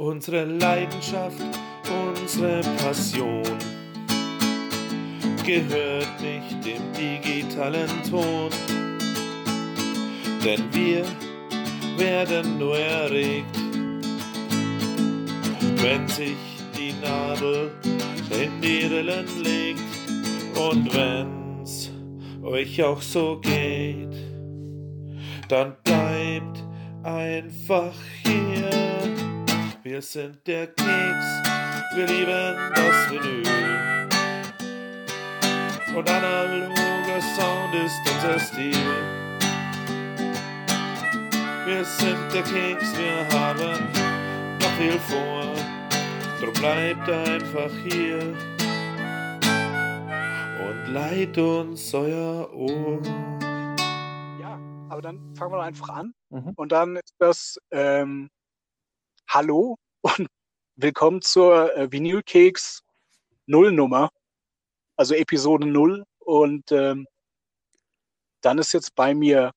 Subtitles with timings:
[0.00, 1.42] unsere Leidenschaft,
[2.08, 3.42] unsere Passion
[5.44, 8.48] gehört nicht dem digitalen Ton,
[10.42, 11.04] denn wir
[11.98, 13.58] werden nur erregt,
[15.82, 16.38] wenn sich
[16.74, 17.70] die Nadel
[18.30, 19.82] in die Rillen legt
[20.56, 21.90] und wenn's
[22.42, 24.16] euch auch so geht,
[25.48, 26.64] dann bleibt
[27.02, 27.92] einfach
[28.24, 28.89] hier.
[29.90, 31.42] Wir sind der Keks,
[31.96, 33.42] wir lieben das Vinyl.
[35.96, 38.86] Und analoger Sound ist unser Stil.
[41.66, 43.88] Wir sind der Keks, wir haben
[44.60, 45.56] noch viel vor.
[46.38, 48.32] Drum bleibt einfach hier
[50.68, 53.02] und leiht uns euer Ohr.
[54.40, 54.56] Ja,
[54.88, 56.14] aber dann fangen wir doch einfach an.
[56.28, 56.52] Mhm.
[56.54, 58.30] Und dann ist das ähm,
[59.32, 60.26] Hallo und
[60.74, 62.82] willkommen zur äh, Vinylkeks
[63.46, 64.10] Nullnummer,
[64.96, 66.04] also Episode Null.
[66.18, 67.06] Und ähm,
[68.40, 69.52] dann ist jetzt bei mir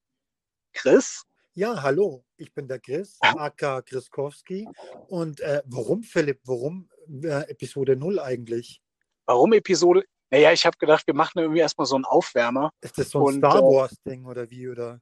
[0.74, 1.24] Chris.
[1.56, 4.68] Ja, hallo, ich bin der Chris, aka Chriskowski.
[5.08, 6.88] Und äh, warum, Philipp, warum
[7.24, 8.80] äh, Episode 0 eigentlich?
[9.26, 10.04] Warum Episode?
[10.30, 12.70] Naja, ich habe gedacht, wir machen irgendwie erstmal so einen Aufwärmer.
[12.82, 14.70] Ist das so ein Und, Star äh, Wars-Ding oder wie?
[14.70, 15.02] Oder?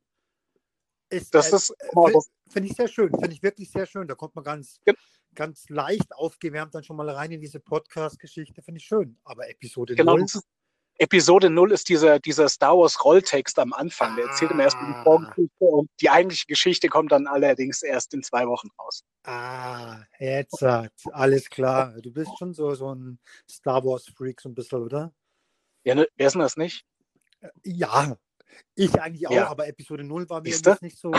[1.11, 4.07] Ist, Das äh, ist, oh, das, Finde ich sehr schön, finde ich wirklich sehr schön.
[4.07, 4.95] Da kommt man ganz, Gen-
[5.35, 9.17] ganz leicht aufgewärmt dann schon mal rein in diese Podcast-Geschichte, finde ich schön.
[9.23, 10.47] Aber Episode genau, 0, das ist,
[10.97, 14.15] Episode 0 ist dieser, dieser Star Wars Rolltext am Anfang.
[14.17, 14.97] Der erzählt immer erstmal Ah.
[14.99, 19.03] die Vorgeschichte und die eigentliche Geschichte kommt dann allerdings erst in zwei Wochen raus.
[19.23, 21.93] ah, jetzt sagt, alles klar.
[22.01, 25.13] Du bist schon so, so ein Star Wars-Freak, so ein bisschen, oder?
[25.83, 26.85] Ja, ne, wer ist denn das nicht?
[27.63, 28.17] Ja,
[28.75, 29.47] ich eigentlich auch, Ja.
[29.49, 30.49] aber Episode 0 war mir
[30.81, 31.11] nicht so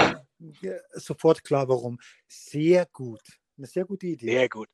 [0.94, 1.98] sofort klar, warum.
[2.28, 3.20] Sehr gut.
[3.58, 4.30] Eine sehr gute Idee.
[4.30, 4.68] Sehr gut.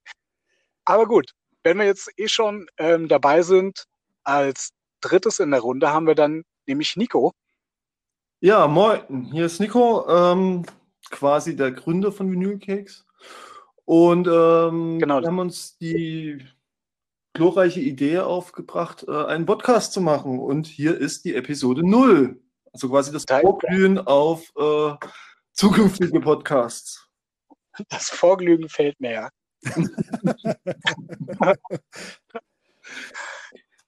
[0.85, 3.85] Aber gut, wenn wir jetzt eh schon ähm, dabei sind,
[4.25, 7.33] als drittes in der Runde haben wir dann nämlich Nico.
[8.41, 10.65] Ja, moin, hier ist Nico, ähm,
[11.11, 13.05] quasi der Gründer von Vinylcakes.
[13.85, 15.21] Und ähm, Genau.
[15.21, 16.47] wir haben uns die
[17.35, 20.39] glorreiche Idee aufgebracht, äh, einen Podcast zu machen.
[20.39, 22.41] Und hier ist die Episode 0.
[22.73, 24.95] Also quasi das Da- Vorglühen auf äh,
[25.53, 27.07] zukünftige Podcasts.
[27.89, 29.31] Das Vorglühen fällt mir ja.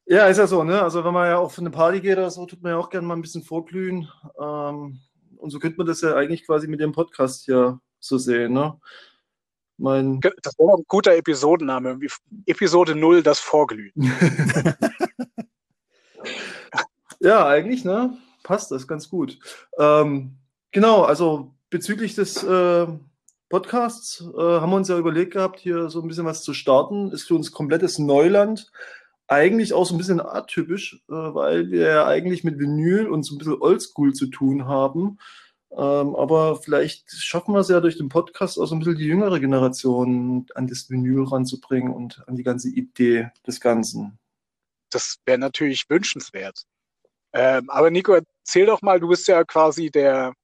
[0.06, 0.82] Ja, ist ja so, ne?
[0.82, 3.06] Also wenn man ja auf eine Party geht oder so, tut man ja auch gerne
[3.06, 4.08] mal ein bisschen vorglühen.
[4.40, 4.98] Ähm,
[5.36, 8.76] und so könnte man das ja eigentlich quasi mit dem Podcast hier so sehen, ne?
[9.76, 11.98] Mein, Das wäre ein guter Episodenname.
[12.46, 13.92] Episode 0, das Vorglühen.
[17.20, 18.18] ja, eigentlich, ne?
[18.50, 19.38] Passt das ganz gut.
[19.78, 20.34] Ähm,
[20.72, 22.86] genau, also bezüglich des äh,
[23.48, 27.12] Podcasts äh, haben wir uns ja überlegt gehabt, hier so ein bisschen was zu starten.
[27.12, 28.72] Ist für uns komplettes Neuland.
[29.28, 33.36] Eigentlich auch so ein bisschen atypisch, äh, weil wir ja eigentlich mit Vinyl und so
[33.36, 35.20] ein bisschen Oldschool zu tun haben.
[35.70, 39.06] Ähm, aber vielleicht schaffen wir es ja durch den Podcast auch so ein bisschen die
[39.06, 44.18] jüngere Generation an das Vinyl ranzubringen und an die ganze Idee des Ganzen.
[44.90, 46.66] Das wäre natürlich wünschenswert.
[47.32, 48.18] Ähm, aber Nico,
[48.50, 50.34] erzähl doch mal, du bist ja quasi der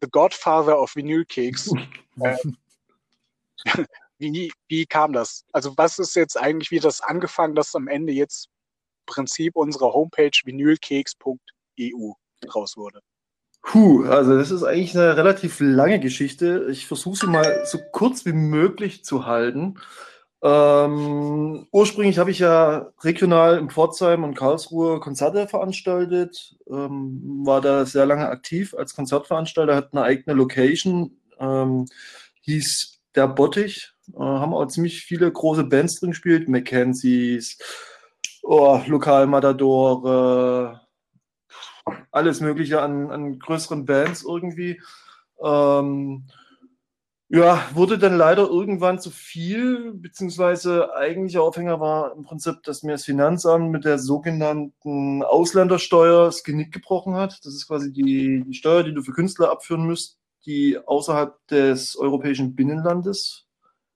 [0.00, 1.72] The Godfather of Vinylkeks.
[2.24, 2.56] ähm,
[4.18, 5.44] wie, wie kam das?
[5.52, 9.92] Also was ist jetzt eigentlich, wie das angefangen, dass am Ende jetzt im Prinzip unsere
[9.92, 12.12] Homepage vinylkeks.eu
[12.42, 13.00] draus wurde?
[13.62, 16.68] Puh, also das ist eigentlich eine relativ lange Geschichte.
[16.70, 19.74] Ich versuche sie mal so kurz wie möglich zu halten.
[20.44, 27.86] Ähm, ursprünglich habe ich ja regional in Pforzheim und Karlsruhe Konzerte veranstaltet, ähm, war da
[27.86, 31.86] sehr lange aktiv als Konzertveranstalter, hat eine eigene Location, ähm,
[32.42, 37.58] hieß Der Bottich, äh, haben auch ziemlich viele große Bands drin gespielt, Mackenzies,
[38.42, 40.80] oh, Lokal Matador,
[42.10, 44.80] alles Mögliche an, an größeren Bands irgendwie.
[45.42, 46.24] Ähm,
[47.34, 52.92] ja, wurde dann leider irgendwann zu viel, beziehungsweise eigentlicher Aufhänger war im Prinzip, dass mir
[52.92, 57.40] das Finanzamt mit der sogenannten Ausländersteuer das Genick gebrochen hat.
[57.42, 61.96] Das ist quasi die, die Steuer, die du für Künstler abführen musst, die außerhalb des
[61.96, 63.46] europäischen Binnenlandes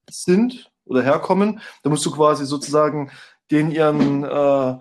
[0.08, 1.60] sind oder herkommen.
[1.82, 3.10] Da musst du quasi sozusagen
[3.50, 4.78] den ihren äh,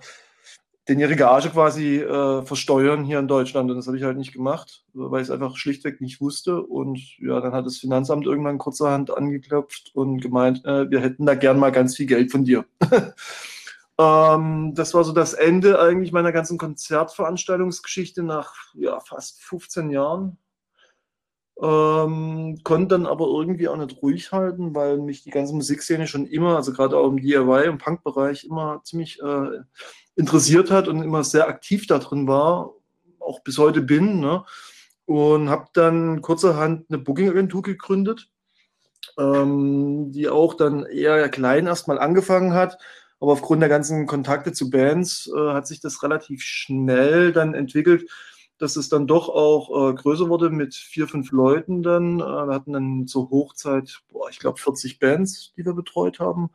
[0.87, 3.69] den ihre Gage quasi äh, versteuern hier in Deutschland.
[3.69, 6.61] Und das habe ich halt nicht gemacht, weil ich es einfach schlichtweg nicht wusste.
[6.61, 11.33] Und ja, dann hat das Finanzamt irgendwann kurzerhand angeklopft und gemeint, äh, wir hätten da
[11.35, 12.65] gern mal ganz viel Geld von dir.
[13.99, 20.37] ähm, das war so das Ende eigentlich meiner ganzen Konzertveranstaltungsgeschichte nach ja, fast 15 Jahren.
[21.61, 26.27] Ähm, konnte dann aber irgendwie auch nicht ruhig halten, weil mich die ganze Musikszene schon
[26.27, 29.61] immer, also gerade auch im DIY- und Punk-Bereich, immer ziemlich äh,
[30.15, 32.71] interessiert hat und immer sehr aktiv da drin war,
[33.19, 34.19] auch bis heute bin.
[34.19, 34.43] Ne?
[35.05, 38.29] Und habe dann kurzerhand eine Booking-Agentur gegründet,
[39.19, 42.77] ähm, die auch dann eher klein erstmal angefangen hat.
[43.19, 48.09] Aber aufgrund der ganzen Kontakte zu Bands äh, hat sich das relativ schnell dann entwickelt,
[48.57, 52.19] dass es dann doch auch äh, größer wurde mit vier, fünf Leuten dann.
[52.19, 56.49] Äh, wir hatten dann zur Hochzeit, boah, ich glaube 40 Bands, die wir betreut haben.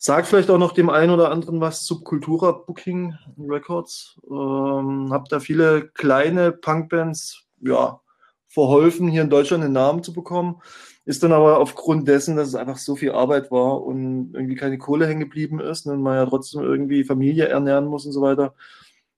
[0.00, 4.16] Sagt vielleicht auch noch dem einen oder anderen was, Subkultura Booking Records.
[4.30, 8.00] Ähm, hab da viele kleine Punkbands, ja,
[8.46, 10.62] verholfen, hier in Deutschland einen Namen zu bekommen.
[11.04, 14.78] Ist dann aber aufgrund dessen, dass es einfach so viel Arbeit war und irgendwie keine
[14.78, 18.54] Kohle hängen geblieben ist und man ja trotzdem irgendwie Familie ernähren muss und so weiter,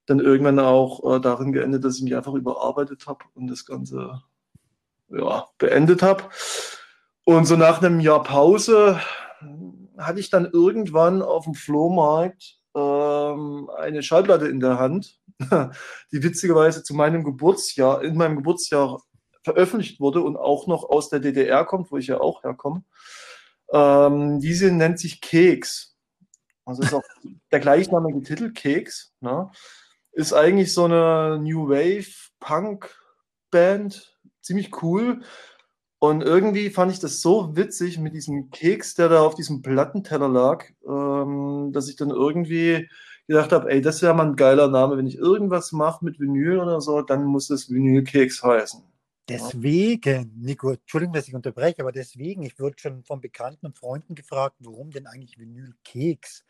[0.07, 4.23] dann irgendwann auch äh, darin geendet, dass ich mich einfach überarbeitet habe und das Ganze
[5.11, 6.25] ja, beendet habe.
[7.25, 8.99] Und so nach einem Jahr Pause
[10.01, 15.19] hatte ich dann irgendwann auf dem Flohmarkt ähm, eine Schallplatte in der Hand,
[16.13, 19.03] die witzigerweise zu meinem Geburtsjahr, in meinem Geburtsjahr
[19.43, 22.85] veröffentlicht wurde und auch noch aus der DDR kommt, wo ich ja auch herkomme.
[23.73, 25.97] Ähm, diese nennt sich Keks.
[26.65, 27.03] Also ist auch
[27.53, 29.13] der gleichnamige Titel, Keks.
[29.21, 29.51] Ne?
[30.13, 32.95] Ist eigentlich so eine New Wave Punk
[33.51, 35.23] Band, ziemlich cool.
[36.01, 40.31] Und irgendwie fand ich das so witzig mit diesem Keks, der da auf diesem Plattenteller
[40.31, 42.89] lag, ähm, dass ich dann irgendwie
[43.27, 44.97] gedacht habe, ey, das wäre mal ein geiler Name.
[44.97, 48.83] Wenn ich irgendwas mache mit Vinyl oder so, dann muss es Vinylkeks heißen.
[49.29, 54.15] Deswegen, Nico, Entschuldigung, dass ich unterbreche, aber deswegen, ich wurde schon von Bekannten und Freunden
[54.15, 56.45] gefragt, warum denn eigentlich Vinylkeks?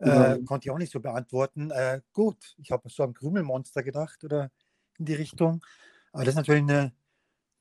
[0.00, 0.44] Äh, mhm.
[0.46, 1.70] Konnte ich auch nicht so beantworten.
[1.70, 4.50] Äh, gut, ich habe so am Krümelmonster gedacht oder
[4.98, 5.64] in die Richtung.
[6.12, 6.92] Aber das ist natürlich eine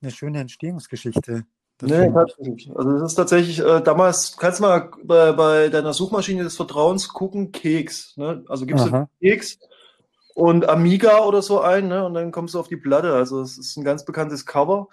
[0.02, 1.44] eine schöne Entstehungsgeschichte.
[1.82, 2.70] Nee, tatsächlich.
[2.76, 7.08] Also das ist tatsächlich, äh, damals, kannst du mal bei, bei deiner Suchmaschine des Vertrauens
[7.08, 8.18] gucken, Keks.
[8.18, 8.44] Ne?
[8.50, 9.60] Also gibst du Keks
[10.36, 12.06] und Amiga oder so ein, ne?
[12.06, 13.14] Und dann kommst du auf die Platte.
[13.14, 14.88] Also es ist ein ganz bekanntes Cover.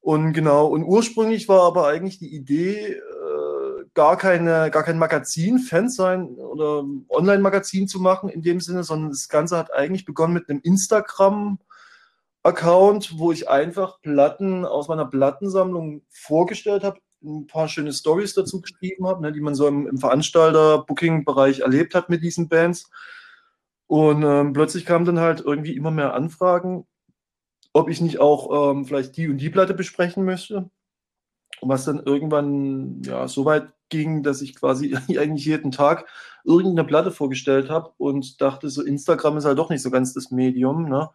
[0.00, 5.88] Und genau, und ursprünglich war aber eigentlich die Idee, äh, gar keine, gar kein Magazin-Fan
[5.88, 10.48] sein oder Online-Magazin zu machen in dem Sinne, sondern das Ganze hat eigentlich begonnen mit
[10.48, 11.58] einem Instagram-
[12.42, 18.60] Account, wo ich einfach Platten aus meiner Plattensammlung vorgestellt habe, ein paar schöne Stories dazu
[18.60, 22.90] geschrieben habe, ne, die man so im, im Veranstalter-Booking-Bereich erlebt hat mit diesen Bands.
[23.86, 26.86] Und ähm, plötzlich kamen dann halt irgendwie immer mehr Anfragen,
[27.72, 30.70] ob ich nicht auch ähm, vielleicht die und die Platte besprechen möchte.
[31.60, 36.06] Was dann irgendwann ja so weit ging, dass ich quasi eigentlich jeden Tag
[36.44, 40.30] irgendeine Platte vorgestellt habe und dachte, so Instagram ist halt doch nicht so ganz das
[40.30, 40.88] Medium.
[40.88, 41.10] Ne?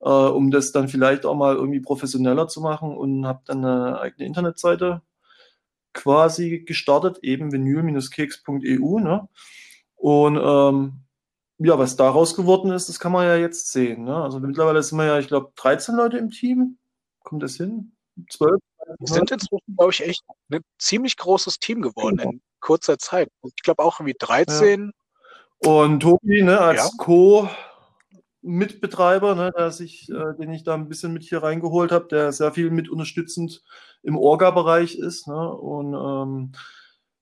[0.00, 4.00] Äh, um das dann vielleicht auch mal irgendwie professioneller zu machen und habe dann eine
[4.00, 5.02] eigene Internetseite
[5.92, 8.98] quasi gestartet, eben vinyl-keks.eu.
[9.00, 9.28] Ne?
[9.96, 11.00] Und ähm,
[11.58, 14.04] ja, was daraus geworden ist, das kann man ja jetzt sehen.
[14.04, 14.14] Ne?
[14.14, 16.78] Also mittlerweile sind wir ja, ich glaube, 13 Leute im Team.
[17.24, 17.92] Kommt das hin?
[18.30, 18.60] 12?
[18.98, 22.30] Wir sind inzwischen, glaube ich, echt ein ziemlich großes Team geworden genau.
[22.30, 23.30] in kurzer Zeit.
[23.42, 24.92] Ich glaube auch irgendwie 13.
[25.62, 25.70] Ja.
[25.70, 26.90] Und Tobi, ne, als ja.
[26.98, 27.48] Co-
[28.46, 32.32] Mitbetreiber, ne, der sich, äh, den ich da ein bisschen mit hier reingeholt habe, der
[32.32, 33.62] sehr viel mit unterstützend
[34.02, 35.26] im Orga-Bereich ist.
[35.26, 36.52] Ne, und ähm,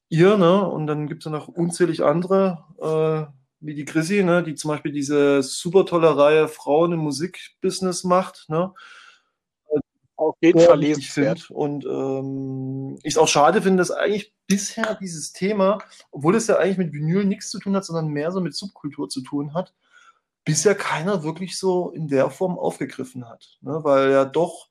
[0.09, 4.43] ihr, ne, und dann gibt es ja noch unzählig andere, äh, wie die Chrissy, ne,
[4.43, 8.47] die zum Beispiel diese super tolle Reihe Frauen im Musikbusiness macht.
[8.49, 8.73] Ne,
[10.17, 11.51] auf jeden Fall lesenswert.
[11.51, 15.79] Und ähm, ich es auch schade finde, dass eigentlich bisher dieses Thema,
[16.11, 19.09] obwohl es ja eigentlich mit Vinyl nichts zu tun hat, sondern mehr so mit Subkultur
[19.09, 19.75] zu tun hat,
[20.45, 23.59] bisher keiner wirklich so in der Form aufgegriffen hat.
[23.61, 23.81] Ne?
[23.83, 24.69] Weil ja doch,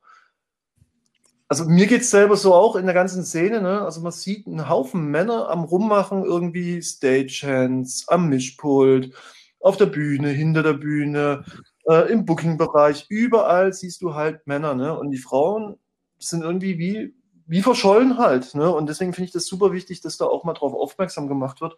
[1.47, 3.81] also mir geht es selber so auch in der ganzen Szene, ne?
[3.81, 9.13] also man sieht einen Haufen Männer am Rummachen, irgendwie Stagehands, am Mischpult,
[9.59, 11.45] auf der Bühne, hinter der Bühne,
[11.85, 14.75] äh, im Booking-Bereich, überall siehst du halt Männer.
[14.75, 14.97] Ne?
[14.97, 15.77] Und die Frauen
[16.19, 17.13] sind irgendwie wie,
[17.45, 18.55] wie verschollen halt.
[18.55, 18.69] Ne?
[18.69, 21.75] Und deswegen finde ich das super wichtig, dass da auch mal drauf aufmerksam gemacht wird,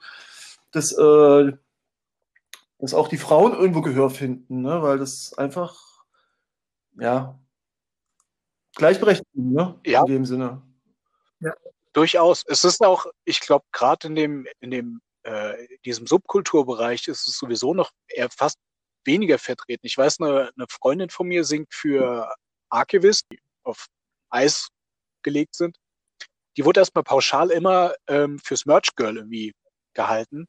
[0.72, 1.54] dass äh,
[2.86, 4.82] dass auch die Frauen irgendwo Gehör finden, ne?
[4.82, 6.04] weil das einfach,
[7.00, 7.39] ja,
[8.75, 9.80] gleichberechtigt, ne?
[9.86, 10.01] Ja.
[10.01, 10.62] In dem Sinne.
[11.39, 11.54] Ja.
[11.94, 12.44] Durchaus.
[12.48, 17.38] Es ist auch, ich glaube, gerade in dem, in dem, äh, diesem Subkulturbereich ist es
[17.38, 18.58] sowieso noch eher fast
[19.06, 19.86] weniger vertreten.
[19.86, 22.32] Ich weiß, eine, eine Freundin von mir singt für
[22.70, 23.88] Archivist, die auf
[24.30, 24.68] Eis
[25.24, 25.77] gelegt sind.
[26.58, 29.54] Die wurde erstmal pauschal immer ähm, fürs Merch Girl irgendwie
[29.94, 30.48] gehalten.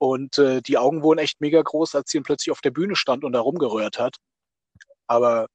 [0.00, 2.96] Und äh, die Augen wurden echt mega groß, als sie dann plötzlich auf der Bühne
[2.96, 4.16] stand und da rumgerührt hat.
[5.06, 5.46] Aber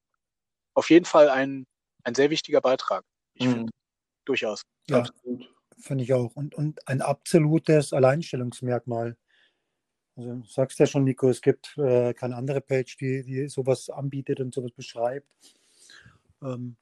[0.75, 1.65] auf jeden Fall ein
[2.05, 3.03] ein sehr wichtiger Beitrag.
[3.33, 3.51] Ich Mhm.
[3.51, 3.71] finde,
[4.25, 4.61] durchaus.
[4.87, 5.51] Ja, Absolut.
[5.77, 6.35] finde ich auch.
[6.35, 9.17] Und, und ein absolutes Alleinstellungsmerkmal.
[10.15, 13.89] Also du sagst ja schon, Nico, es gibt äh, keine andere Page, die, die sowas
[13.89, 15.27] anbietet und sowas beschreibt.
[16.41, 16.77] Ähm,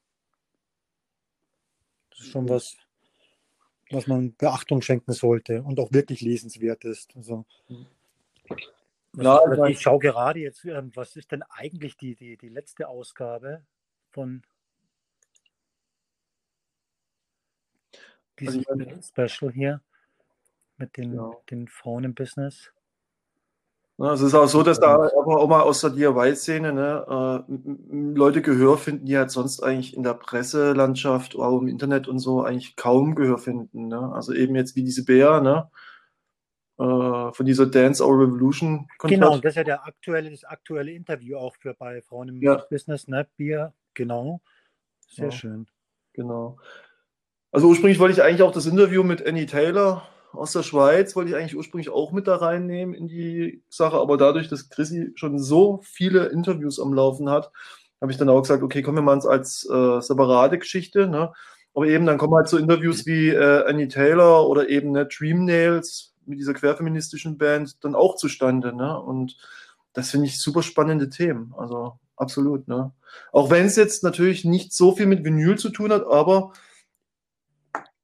[2.12, 2.76] das ist schon was,
[3.94, 7.16] was man Beachtung schenken sollte und auch wirklich lesenswert ist.
[7.16, 7.46] Also,
[9.16, 12.88] Klar, was, ich schaue gerade jetzt, ähm, was ist denn eigentlich die, die, die letzte
[12.88, 13.64] Ausgabe
[14.10, 14.42] von
[18.40, 19.82] Also diesem mein- Special hier
[20.78, 21.32] mit den, Ja.
[21.52, 22.72] den Frauen im Business?
[23.98, 27.54] Ja, es ist auch so, dass da aber auch mal aus der DIY-Szene ne, äh,
[27.96, 32.18] Leute Gehör finden, die halt sonst eigentlich in der Presselandschaft oder auch im Internet und
[32.18, 33.88] so eigentlich kaum Gehör finden.
[33.90, 34.12] Ne?
[34.14, 35.70] Also eben jetzt wie diese Bär, ne?
[36.80, 39.22] Äh, von dieser Dance Our Revolution Konzert.
[39.22, 42.66] Genau, das ist ja der aktuelle, das aktuelle Interview auch für bei Frauen im Ja.
[42.72, 43.28] Business, ne?
[43.38, 44.42] Bier, genau.
[45.08, 45.32] Sehr Ja.
[45.32, 45.68] schön.
[46.14, 46.58] Genau.
[47.52, 51.32] Also ursprünglich wollte ich eigentlich auch das Interview mit Annie Taylor aus der Schweiz, wollte
[51.32, 55.40] ich eigentlich ursprünglich auch mit da reinnehmen in die Sache, aber dadurch, dass Chrissy schon
[55.40, 57.52] so viele Interviews am Laufen hat,
[58.02, 61.32] habe ich dann auch gesagt, okay, kommen wir mal als äh, separate Geschichte, ne?
[61.74, 65.46] Aber eben dann kommen halt so Interviews wie äh, Annie Taylor oder eben ne, Dream
[65.46, 69.00] Nails mit dieser querfeministischen Band dann auch zustande, ne?
[69.00, 69.38] Und
[69.94, 72.92] das finde ich super spannende Themen, also absolut, ne?
[73.32, 76.54] Auch wenn es jetzt natürlich nicht so viel mit Vinyl zu tun hat, aber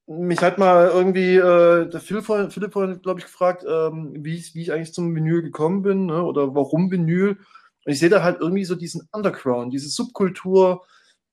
[0.09, 4.63] mich hat mal irgendwie äh, der Philipp, Philipp glaube ich, gefragt, ähm, wie, ich, wie
[4.63, 6.23] ich eigentlich zum Vinyl gekommen bin ne?
[6.23, 7.37] oder warum Vinyl.
[7.85, 10.83] Und ich sehe da halt irgendwie so diesen Underground, diese Subkultur,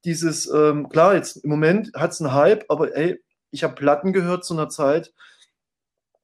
[0.05, 3.19] dieses, ähm, klar, jetzt im Moment hat es einen Hype, aber ey,
[3.51, 5.15] ich habe Platten gehört zu einer Zeit,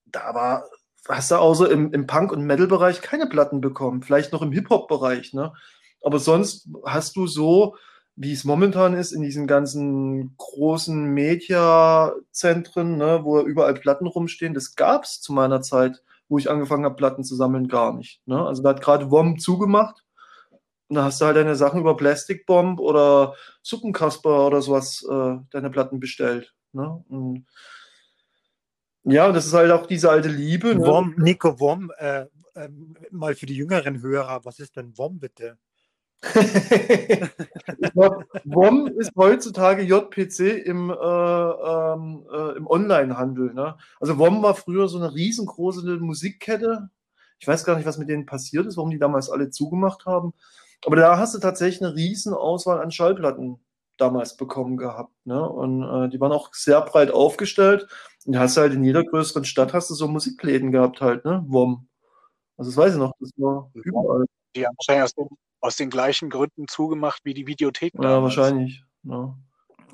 [0.04, 0.64] da war,
[1.08, 5.32] hast du außer im, im Punk- und Metal-Bereich keine Platten bekommen, vielleicht noch im Hip-Hop-Bereich,
[5.32, 5.54] ne?
[6.02, 7.76] Aber sonst hast du so,
[8.14, 14.74] wie es momentan ist, in diesen ganzen großen Mediazentren, ne, wo überall Platten rumstehen, das
[14.74, 18.20] gab es zu meiner Zeit, wo ich angefangen habe, Platten zu sammeln, gar nicht.
[18.26, 18.44] Ne?
[18.44, 20.04] Also da hat gerade WOM zugemacht.
[20.88, 25.36] Und da hast du halt deine Sachen über Plastic Bomb oder Suppenkasper oder sowas, äh,
[25.50, 26.54] deine Platten bestellt.
[26.72, 27.02] Ne?
[27.08, 27.46] Und
[29.04, 30.74] ja, das ist halt auch diese alte Liebe.
[30.74, 30.86] Ne?
[30.86, 35.58] WOM, Nico Wom, äh, ähm, mal für die jüngeren Hörer, was ist denn WOM bitte?
[36.22, 43.52] Ich glaub, WOM ist heutzutage JPC im, äh, ähm, äh, im Onlinehandel.
[43.52, 43.76] Ne?
[44.00, 46.90] Also WOM war früher so eine riesengroße Musikkette.
[47.40, 50.32] Ich weiß gar nicht, was mit denen passiert ist, warum die damals alle zugemacht haben.
[50.86, 53.58] Aber da hast du tatsächlich eine riesen Auswahl an Schallplatten
[53.96, 55.12] damals bekommen gehabt.
[55.24, 55.48] Ne?
[55.48, 57.86] Und äh, die waren auch sehr breit aufgestellt.
[58.26, 61.44] Und hast du halt in jeder größeren Stadt hast du so Musikläden gehabt halt, ne?
[61.48, 61.88] WOM.
[62.56, 64.24] Also das weiß ich noch, das war überall.
[64.54, 65.28] Die haben wahrscheinlich aus den,
[65.62, 67.94] aus den gleichen Gründen zugemacht wie die Videothek.
[67.94, 68.36] Ja, damals.
[68.36, 68.84] wahrscheinlich.
[69.04, 69.36] Ja.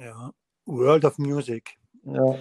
[0.00, 0.32] Ja.
[0.66, 1.78] World of Music.
[2.02, 2.38] ja.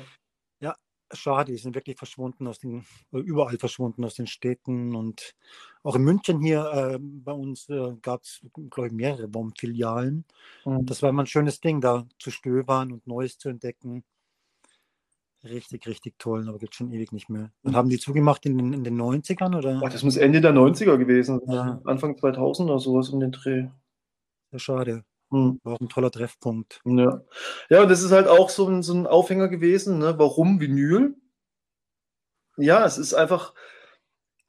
[1.13, 5.35] Schade, die sind wirklich verschwunden aus den, überall verschwunden aus den Städten und
[5.83, 10.25] auch in München hier äh, bei uns äh, gab es, glaube ich, mehrere WOM-Filialen.
[10.65, 10.85] Mhm.
[10.85, 14.03] Das war immer ein schönes Ding, da zu stöbern und Neues zu entdecken.
[15.49, 17.51] Richtig, richtig toll, aber gibt schon ewig nicht mehr.
[17.63, 19.81] Und haben die zugemacht in den, in den 90ern oder?
[19.85, 21.55] Ach, das muss Ende der 90er gewesen sein.
[21.55, 21.81] Ja.
[21.85, 23.67] Anfang 2000 oder sowas um den Dreh.
[24.51, 25.03] Sehr schade.
[25.29, 25.59] Hm.
[25.63, 26.81] War auch ein toller Treffpunkt.
[26.85, 27.21] Ja.
[27.69, 29.99] ja, und das ist halt auch so ein, so ein Aufhänger gewesen.
[29.99, 30.15] Ne?
[30.17, 31.15] Warum Vinyl?
[32.57, 33.53] Ja, es ist einfach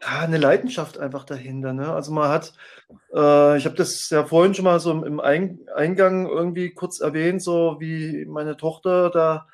[0.01, 1.73] ja, eine Leidenschaft einfach dahinter.
[1.73, 1.93] Ne?
[1.93, 2.53] Also man hat,
[3.13, 7.01] äh, ich habe das ja vorhin schon mal so im- im Ein Eingang irgendwie kurz
[7.01, 9.49] erwähnt, so wie meine Tochter da,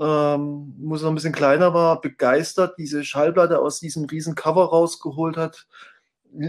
[0.00, 4.64] ähm, wo sie noch ein bisschen kleiner war, begeistert diese Schallplatte aus diesem riesen Cover
[4.64, 5.66] rausgeholt hat,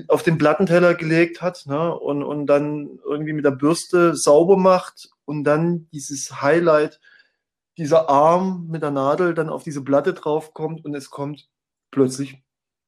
[0.08, 1.93] auf den Plattenteller gelegt hat ne?
[1.93, 7.01] und, und dann irgendwie mit der Bürste sauber macht und dann dieses Highlight,
[7.77, 11.50] dieser Arm mit der Nadel dann auf diese Platte draufkommt und es kommt
[11.89, 12.41] plötzlich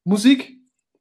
[0.06, 0.58] Musik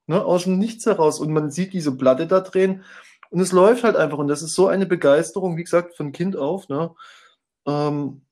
[0.07, 0.25] ne?
[0.25, 2.83] aus dem Nichts heraus und man sieht diese Platte da drehen
[3.31, 6.37] und es läuft halt einfach und das ist so eine Begeisterung, wie gesagt, von Kind
[6.37, 6.91] auf, ne?
[7.67, 8.23] ähm,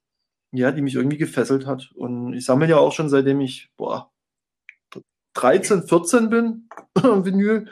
[0.52, 4.10] ja, die mich irgendwie gefesselt hat und ich sammle ja auch schon seitdem ich, boah,
[5.34, 7.68] 13, 14 bin, Vinyl.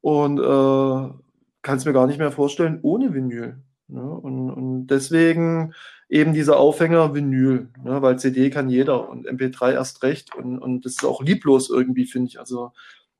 [0.00, 1.14] Und äh,
[1.62, 3.56] kann es mir gar nicht mehr vorstellen ohne Vinyl.
[3.88, 4.02] Ne?
[4.02, 5.74] Und, und deswegen
[6.08, 8.02] eben dieser Aufhänger Vinyl, ne?
[8.02, 10.34] weil CD kann jeder und MP3 erst recht.
[10.34, 12.38] Und, und das ist auch lieblos irgendwie, finde ich.
[12.38, 12.72] Also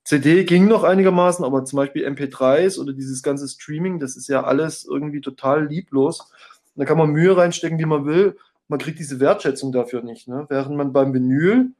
[0.05, 4.45] CD ging noch einigermaßen, aber zum Beispiel MP3s oder dieses ganze Streaming, das ist ja
[4.45, 6.31] alles irgendwie total lieblos.
[6.75, 8.37] Da kann man Mühe reinstecken, wie man will.
[8.67, 10.27] Man kriegt diese Wertschätzung dafür nicht.
[10.27, 10.45] Ne?
[10.49, 11.71] Während man beim Vinyl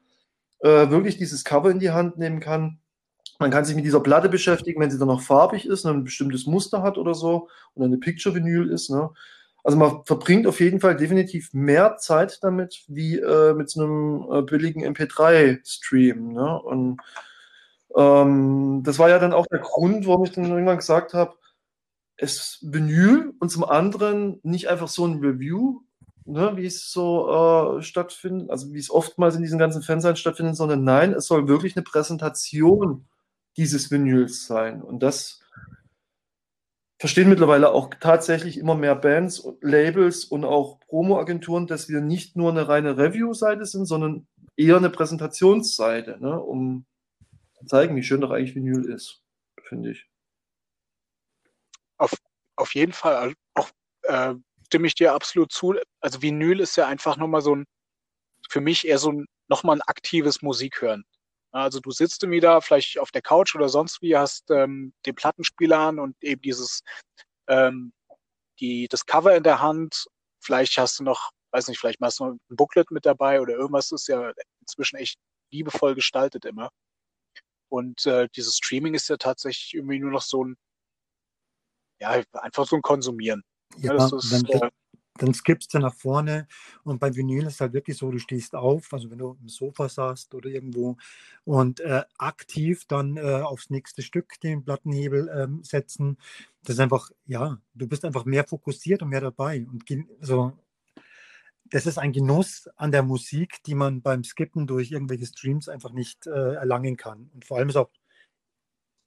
[0.60, 2.80] äh, wirklich dieses Cover in die Hand nehmen kann.
[3.40, 6.04] Man kann sich mit dieser Platte beschäftigen, wenn sie dann noch farbig ist, und ein
[6.04, 8.90] bestimmtes Muster hat oder so und eine Picture-Vinyl ist.
[8.90, 9.10] Ne?
[9.64, 14.28] Also man verbringt auf jeden Fall definitiv mehr Zeit damit, wie äh, mit so einem
[14.32, 16.34] äh, billigen MP3-Stream.
[16.34, 16.62] Ne?
[16.62, 17.02] Und
[17.96, 21.36] ähm, das war ja dann auch der Grund, warum ich dann irgendwann gesagt habe,
[22.16, 25.82] es Vinyl und zum anderen nicht einfach so ein Review,
[26.28, 30.56] ne, wie es so äh, stattfindet, also wie es oftmals in diesen ganzen Fanseiten stattfindet,
[30.56, 33.08] sondern nein, es soll wirklich eine Präsentation
[33.56, 34.82] dieses Vinyls sein.
[34.82, 35.42] Und das
[37.00, 42.52] verstehen mittlerweile auch tatsächlich immer mehr Bands, Labels und auch Promo-Agenturen, dass wir nicht nur
[42.52, 46.86] eine reine Review-Seite sind, sondern eher eine Präsentationsseite, ne, um
[47.58, 49.24] zu zeigen, wie schön doch eigentlich Vinyl ist,
[49.64, 50.08] finde ich.
[51.98, 52.14] Auf,
[52.56, 53.16] auf jeden Fall.
[53.16, 53.70] Also auch
[54.04, 54.36] äh,
[54.68, 55.76] stimme ich dir absolut zu.
[56.02, 57.66] Also Vinyl ist ja einfach nochmal so ein,
[58.50, 61.04] für mich eher so ein, nochmal ein aktives Musikhören.
[61.52, 65.16] Also du sitzt irgendwie da vielleicht auf der Couch oder sonst wie, hast ähm, den
[65.16, 66.82] Plattenspieler an und eben dieses,
[67.48, 67.94] ähm,
[68.60, 70.08] die, das Cover in der Hand.
[70.42, 73.54] Vielleicht hast du noch, weiß nicht, vielleicht machst du noch ein Booklet mit dabei oder
[73.54, 74.32] irgendwas ist ja
[74.62, 75.18] inzwischen echt
[75.52, 76.70] liebevoll gestaltet immer.
[77.70, 80.58] Und äh, dieses Streaming ist ja tatsächlich irgendwie nur noch so ein,
[82.00, 83.44] ja, einfach so ein Konsumieren.
[83.78, 84.70] Ja, ja ist, dann, äh,
[85.18, 86.48] dann skippst du nach vorne
[86.84, 89.50] und beim Vinyl ist es halt wirklich so, du stehst auf, also wenn du im
[89.50, 90.98] Sofa saßt oder irgendwo
[91.44, 96.18] und äh, aktiv dann äh, aufs nächste Stück den Plattenhebel ähm, setzen,
[96.64, 99.84] das ist einfach, ja, du bist einfach mehr fokussiert und mehr dabei und
[100.22, 100.54] so,
[101.70, 105.92] das ist ein Genuss an der Musik, die man beim Skippen durch irgendwelche Streams einfach
[105.92, 107.30] nicht äh, erlangen kann.
[107.34, 107.90] Und vor allem ist auch,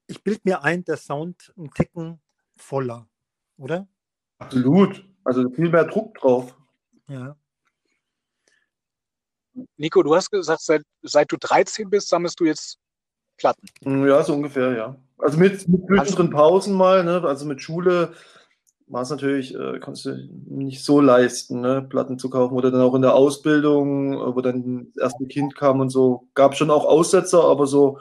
[0.06, 2.20] ich bilde mir ein, der Sound ein Ticken
[2.56, 3.08] voller,
[3.56, 3.88] oder?
[4.40, 5.04] Absolut.
[5.24, 6.56] Also viel mehr Druck drauf.
[7.08, 7.36] Ja.
[9.76, 12.78] Nico, du hast gesagt, seit, seit du 13 bist, sammelst du jetzt
[13.36, 13.66] Platten.
[13.82, 14.96] Hm, ja, so ungefähr, ja.
[15.18, 17.22] Also mit, mit zwischendrin Pausen mal, ne?
[17.24, 18.12] also mit Schule
[18.90, 21.80] war es natürlich, äh, konntest du nicht so leisten, ne?
[21.80, 25.54] Platten zu kaufen oder dann auch in der Ausbildung, äh, wo dann das erste Kind
[25.54, 26.28] kam und so.
[26.34, 27.98] Gab schon auch Aussetzer, aber so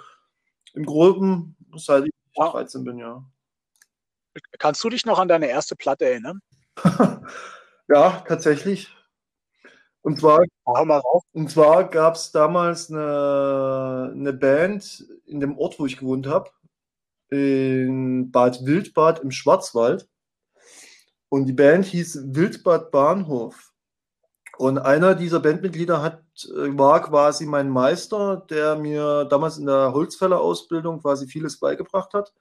[0.74, 2.54] im Groben, seit ich wow.
[2.54, 3.24] 13 bin, ja.
[4.58, 6.42] Kannst du dich noch an deine erste Platte erinnern?
[7.88, 8.90] ja, tatsächlich.
[10.02, 10.40] Und zwar,
[11.34, 16.50] und zwar gab es damals eine, eine Band in dem Ort, wo ich gewohnt habe,
[17.30, 20.08] in Bad Wildbad im Schwarzwald.
[21.30, 23.72] Und die Band hieß Wildbad Bahnhof.
[24.58, 29.94] Und einer dieser Bandmitglieder hat, äh, war quasi mein Meister, der mir damals in der
[29.94, 32.34] Holzfäller-Ausbildung quasi vieles beigebracht hat.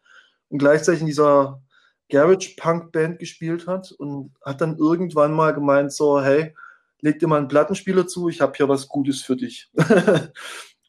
[0.49, 1.63] Und gleichzeitig in dieser
[2.11, 6.55] Garage-Punk-Band gespielt hat und hat dann irgendwann mal gemeint, so, hey,
[7.01, 9.71] leg dir mal einen Plattenspieler zu, ich habe hier was Gutes für dich.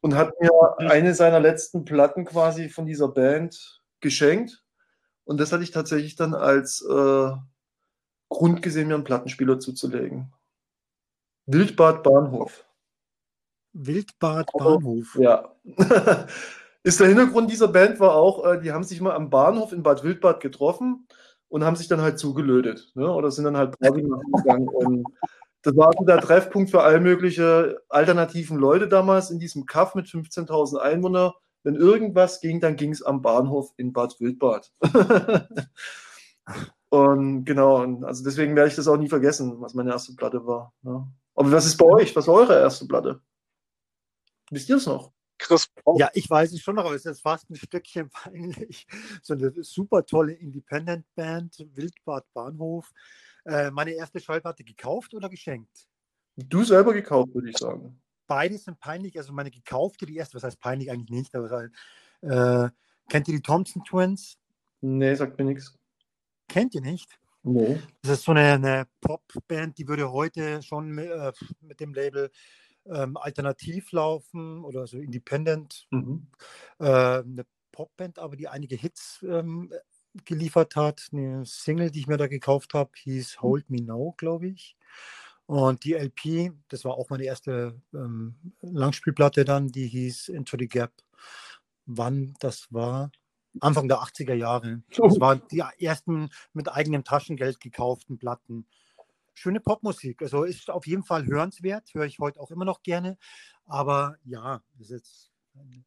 [0.02, 4.64] und hat mir eine seiner letzten Platten quasi von dieser Band geschenkt.
[5.26, 7.32] Und das hatte ich tatsächlich dann als äh,
[8.30, 10.32] Grund gesehen, mir einen Plattenspieler zuzulegen.
[11.46, 12.66] Wildbad Bahnhof.
[13.74, 15.18] Wildbad Bahnhof.
[15.20, 15.56] Ja.
[16.84, 19.84] ist der Hintergrund dieser Band war auch, äh, die haben sich mal am Bahnhof in
[19.84, 21.08] Bad Wildbad getroffen
[21.50, 22.92] und haben sich dann halt zugelötet.
[22.96, 23.12] Ne?
[23.12, 24.02] Oder sind dann halt Party
[24.34, 24.70] gegangen.
[24.70, 25.06] Und
[25.64, 30.06] das war also der Treffpunkt für all mögliche alternativen Leute damals in diesem Kaff mit
[30.06, 31.32] 15.000 Einwohnern.
[31.64, 34.72] Wenn irgendwas ging, dann ging es am Bahnhof in Bad Wildbad.
[36.90, 40.46] und genau, und also deswegen werde ich das auch nie vergessen, was meine erste Platte
[40.48, 40.74] war.
[40.82, 41.06] Ne?
[41.36, 42.16] Aber was ist bei euch?
[42.16, 43.22] Was war eure erste Platte?
[44.52, 45.12] Wisst ihr es noch?
[45.40, 46.00] Chris Paul.
[46.00, 48.86] Ja, ich weiß es schon noch, aber es ist fast ein Stückchen peinlich.
[49.24, 52.92] So eine super tolle Independent-Band, Wildbad Bahnhof.
[53.46, 55.88] Äh, meine erste Schallplatte gekauft oder geschenkt?
[56.36, 58.00] Du selber gekauft, würde ich sagen.
[58.28, 59.18] Beides sind peinlich.
[59.18, 61.70] Also meine gekaufte, die erste, was heißt peinlich eigentlich nicht, aber
[62.22, 62.70] äh,
[63.10, 64.38] kennt ihr die Thompson Twins?
[64.82, 65.74] Nee, sagt mir nichts.
[66.48, 67.20] Kennt ihr nicht?
[67.44, 67.80] Nee.
[68.02, 72.30] Das ist so eine, eine Pop-Band, die würde heute schon mit, äh, mit dem Label
[72.86, 75.88] ähm, alternativ laufen oder so independent.
[75.92, 76.28] Mhm.
[76.80, 79.72] Äh, eine Popband, aber die einige Hits ähm,
[80.26, 81.08] geliefert hat.
[81.12, 83.42] Eine Single, die ich mir da gekauft habe, hieß mhm.
[83.42, 84.76] Hold Me Now, glaube ich.
[85.46, 90.68] Und die LP, das war auch meine erste ähm, Langspielplatte dann, die hieß Into the
[90.68, 90.92] Gap.
[91.88, 93.12] Wann das war?
[93.60, 94.84] Anfang der 80er Jahre.
[94.96, 98.68] Das waren die ersten mit eigenem Taschengeld gekauften Platten
[99.40, 100.22] schöne Popmusik.
[100.22, 103.18] Also ist auf jeden Fall hörenswert, höre ich heute auch immer noch gerne.
[103.66, 105.32] Aber ja, ist jetzt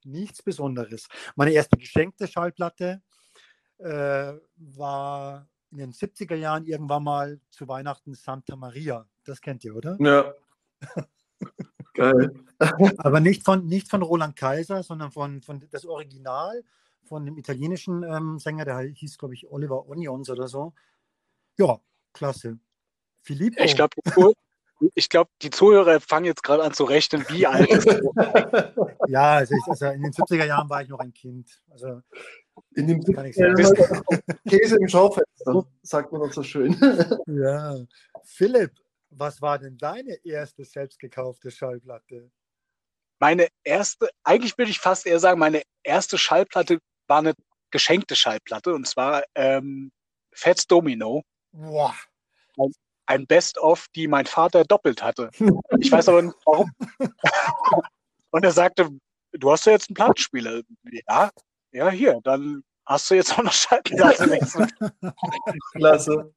[0.05, 1.09] nichts Besonderes.
[1.37, 3.03] Meine erste geschenkte Schallplatte
[3.79, 9.07] äh, war in den 70er Jahren irgendwann mal zu Weihnachten Santa Maria.
[9.25, 9.97] Das kennt ihr, oder?
[10.01, 10.35] Ja.
[11.95, 12.33] Geil.
[12.99, 16.65] Aber nicht von, nicht von Roland Kaiser, sondern von, von das Original
[17.05, 20.73] von dem italienischen ähm, Sänger, der hieß, glaube ich, Oliver Onions oder so.
[21.59, 21.81] Ja,
[22.13, 22.59] klasse
[23.23, 23.63] Filippo.
[23.63, 23.95] Ich glaube,
[24.95, 27.87] ich glaub, die Zuhörer fangen jetzt gerade an zu rechnen, wie alt ist.
[29.09, 31.61] Ja, also, ich, also in den 70er Jahren war ich noch ein Kind.
[31.71, 32.01] Also
[32.75, 33.57] In dem kann ich sagen.
[34.49, 36.77] Käse im Schaufenster, sagt man doch so schön.
[37.27, 37.77] Ja.
[38.25, 38.73] Philipp,
[39.11, 42.31] was war denn deine erste selbst gekaufte Schallplatte?
[43.19, 47.35] Meine erste, eigentlich würde ich fast eher sagen, meine erste Schallplatte war eine
[47.71, 49.91] geschenkte Schallplatte und zwar ähm,
[50.33, 51.95] Fats Domino, Boah.
[53.13, 55.31] Ein Best-of, die mein Vater doppelt hatte.
[55.79, 56.73] Ich weiß aber nicht warum.
[58.31, 58.89] Und er sagte,
[59.33, 60.63] du hast ja jetzt einen Plattenspieler.
[61.07, 61.31] Ja,
[61.73, 64.39] ja, hier, dann hast du jetzt auch noch Schallplatte.
[65.73, 66.35] Klasse.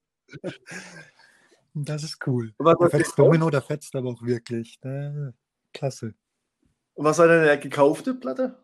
[1.74, 2.54] Das ist cool.
[2.60, 4.78] Der was, fetzt Domino, der fetzt aber auch wirklich.
[4.84, 5.32] Äh,
[5.74, 6.14] klasse.
[6.96, 8.62] was war deine gekaufte Platte?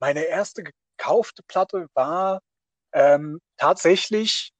[0.00, 2.40] Meine erste gekaufte Platte war
[2.92, 4.52] ähm, tatsächlich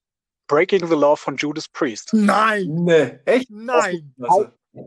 [0.50, 2.12] Breaking the Law von Judas Priest.
[2.12, 3.48] Nein, Nee, echt?
[3.50, 4.12] nein.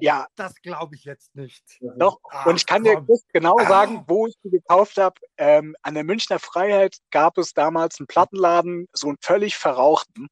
[0.02, 1.64] Ja, das glaube ich jetzt nicht.
[1.98, 2.20] doch.
[2.30, 3.08] Ach, Und ich kann dir komm.
[3.10, 3.68] jetzt genau Ah.
[3.68, 5.20] sagen, wo ich die gekauft habe.
[5.38, 10.28] Ähm, an der Münchner Freiheit gab es damals einen Plattenladen, so einen völlig verrauchten.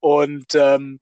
[0.00, 1.00] Und ähm,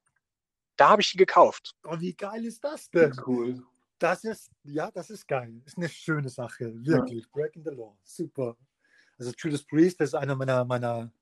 [0.77, 1.75] da habe ich die gekauft.
[1.85, 3.13] Oh, wie geil ist das denn?
[3.27, 3.63] Cool.
[3.99, 5.61] Das ist, ja, das ist geil.
[5.67, 7.29] Ist eine schöne Sache, wirklich.
[7.31, 8.57] Breaking the Law, super.
[9.19, 11.13] Also Judas Priest das ist einer meiner, meiner,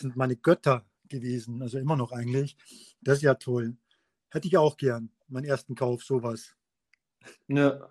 [0.00, 2.56] sind meine Götter gewesen, also immer noch eigentlich.
[3.00, 3.76] Das ist ja toll.
[4.30, 6.54] Hätte ich auch gern, meinen ersten Kauf, sowas.
[7.48, 7.88] Ja,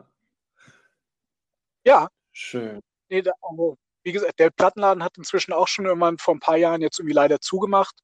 [1.86, 2.80] Ja, schön.
[3.10, 6.58] nee, da, also, wie gesagt, der Plattenladen hat inzwischen auch schon irgendwann vor ein paar
[6.58, 7.95] Jahren jetzt irgendwie leider zugemacht.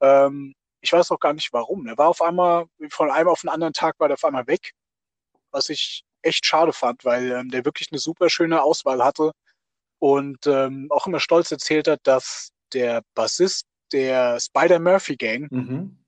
[0.00, 1.86] Ähm, ich weiß auch gar nicht warum.
[1.86, 4.72] Er war auf einmal, von einem auf den anderen Tag war der auf einmal weg.
[5.50, 9.32] Was ich echt schade fand, weil ähm, der wirklich eine super schöne Auswahl hatte
[9.98, 15.98] und ähm, auch immer stolz erzählt hat, dass der Bassist der Spider Murphy Gang Mhm.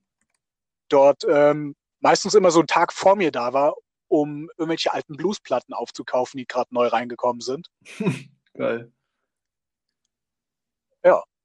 [0.89, 3.75] dort ähm, meistens immer so einen Tag vor mir da war,
[4.09, 7.69] um irgendwelche alten Bluesplatten aufzukaufen, die gerade neu reingekommen sind.
[8.55, 8.93] Geil.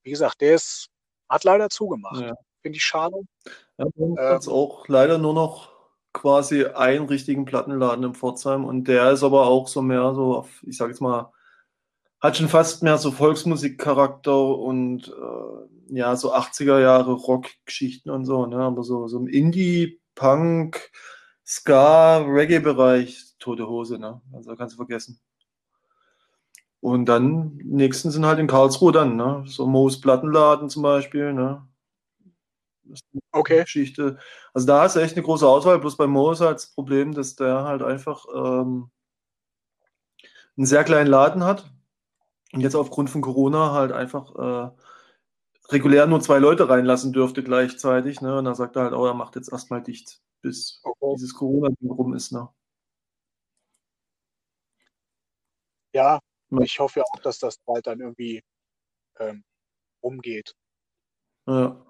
[0.08, 0.88] Wie gesagt, der ist,
[1.28, 2.22] hat leider zugemacht.
[2.22, 2.34] Ja.
[2.62, 3.18] Finde ich schade.
[3.78, 5.70] Ja, hat's auch leider nur noch
[6.14, 10.64] quasi einen richtigen Plattenladen in Pforzheim und der ist aber auch so mehr so, auf,
[10.64, 11.34] ich sag jetzt mal,
[12.20, 18.46] hat schon fast mehr so Volksmusikcharakter und äh, ja, so 80er Jahre Rockgeschichten und so,
[18.46, 18.58] ne?
[18.58, 20.92] Aber so, so im Indie, Punk,
[21.46, 24.22] Ska, Reggae-Bereich, tote Hose, ne?
[24.34, 25.20] Also kannst du vergessen.
[26.80, 29.44] Und dann, nächsten sind halt in Karlsruhe dann, ne?
[29.48, 31.68] So Moos Plattenladen zum Beispiel, ne?
[32.92, 33.62] Ist Okay.
[33.64, 34.18] Geschichte.
[34.54, 37.14] Also da hast du echt eine große Auswahl, bloß bei Mo ist halt das Problem,
[37.14, 38.90] dass der halt einfach ähm,
[40.58, 41.72] einen sehr kleinen Laden hat
[42.54, 44.72] und jetzt aufgrund von Corona halt einfach äh,
[45.70, 48.22] regulär nur zwei Leute reinlassen dürfte gleichzeitig.
[48.22, 48.38] Ne?
[48.38, 51.14] Und dann sagt er halt, oh, er macht jetzt erstmal dicht, bis Okay.
[51.16, 52.32] dieses Corona-Ding rum ist.
[52.32, 52.48] Ne?
[55.94, 56.62] Ja, Ja.
[56.62, 58.44] ich hoffe ja auch, dass das bald dann irgendwie
[59.20, 59.44] ähm,
[60.02, 60.56] umgeht.
[61.48, 61.84] Ja.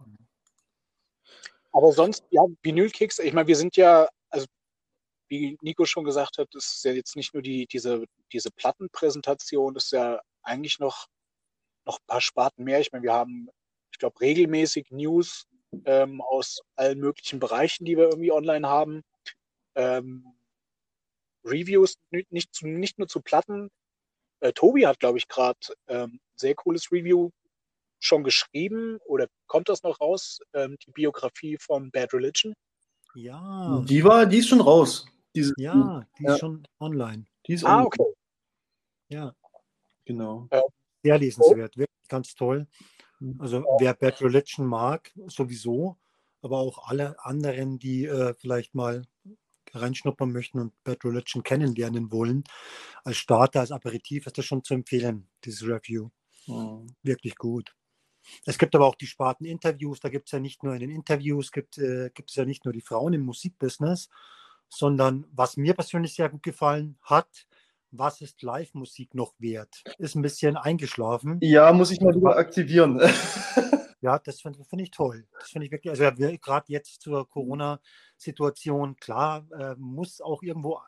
[1.72, 4.48] Aber sonst, ja, Vinylkicks, ich meine, wir sind ja, also
[5.28, 9.92] wie Nico schon gesagt hat, ist ja jetzt nicht nur die, diese, diese Plattenpräsentation, ist
[9.92, 11.08] ja eigentlich noch,
[11.86, 12.80] noch ein paar Sparten mehr.
[12.80, 13.50] Ich meine, wir haben,
[13.92, 15.46] ich glaube, regelmäßig News
[15.86, 19.04] ähm, aus allen möglichen Bereichen, die wir irgendwie online haben.
[19.76, 20.26] Ähm,
[21.46, 23.70] Reviews, nicht, nicht, zu, nicht nur zu Platten.
[24.40, 27.30] Äh, Tobi hat, glaube ich, gerade ähm, sehr cooles Review
[28.00, 30.40] schon geschrieben oder kommt das noch raus?
[30.54, 32.54] Ähm, die Biografie von Bad Religion.
[33.16, 35.08] Ja, Die war, die ist schon raus.
[35.36, 36.34] Diese, ja, die Ja.
[36.34, 37.26] ist schon online.
[37.48, 37.88] Die ist Ah, online.
[37.88, 38.14] okay.
[39.10, 39.34] Ja,
[40.08, 40.50] Genau.
[41.04, 42.68] sehr lesenswert, wirklich ganz toll.
[43.20, 43.36] Mhm.
[43.40, 45.98] Also wer Bad Religion mag, sowieso,
[46.42, 49.04] aber auch alle anderen, die äh, vielleicht mal
[49.74, 52.44] reinschnuppern möchten und Bad Religion kennenlernen wollen,
[53.04, 56.10] als Starter, als Aperitif ist das schon zu empfehlen, dieses Review.
[56.48, 56.88] Mhm.
[57.04, 57.76] Wirklich gut.
[58.46, 60.90] Es gibt aber auch die Sparten Interviews, da gibt es ja nicht nur in den
[60.90, 64.10] Interviews, gibt äh, es ja nicht nur die Frauen im Musikbusiness,
[64.70, 67.48] sondern was mir persönlich sehr gut gefallen hat,
[67.92, 69.84] was ist Live-Musik noch wert?
[69.98, 71.40] Ist ein bisschen eingeschlafen.
[71.42, 73.02] Ja, muss ich mal wieder aktivieren.
[74.02, 75.26] Ja, das finde find ich toll.
[75.40, 80.80] Das finde ich wirklich, also ja, gerade jetzt zur Corona-Situation, klar, äh, muss auch irgendwo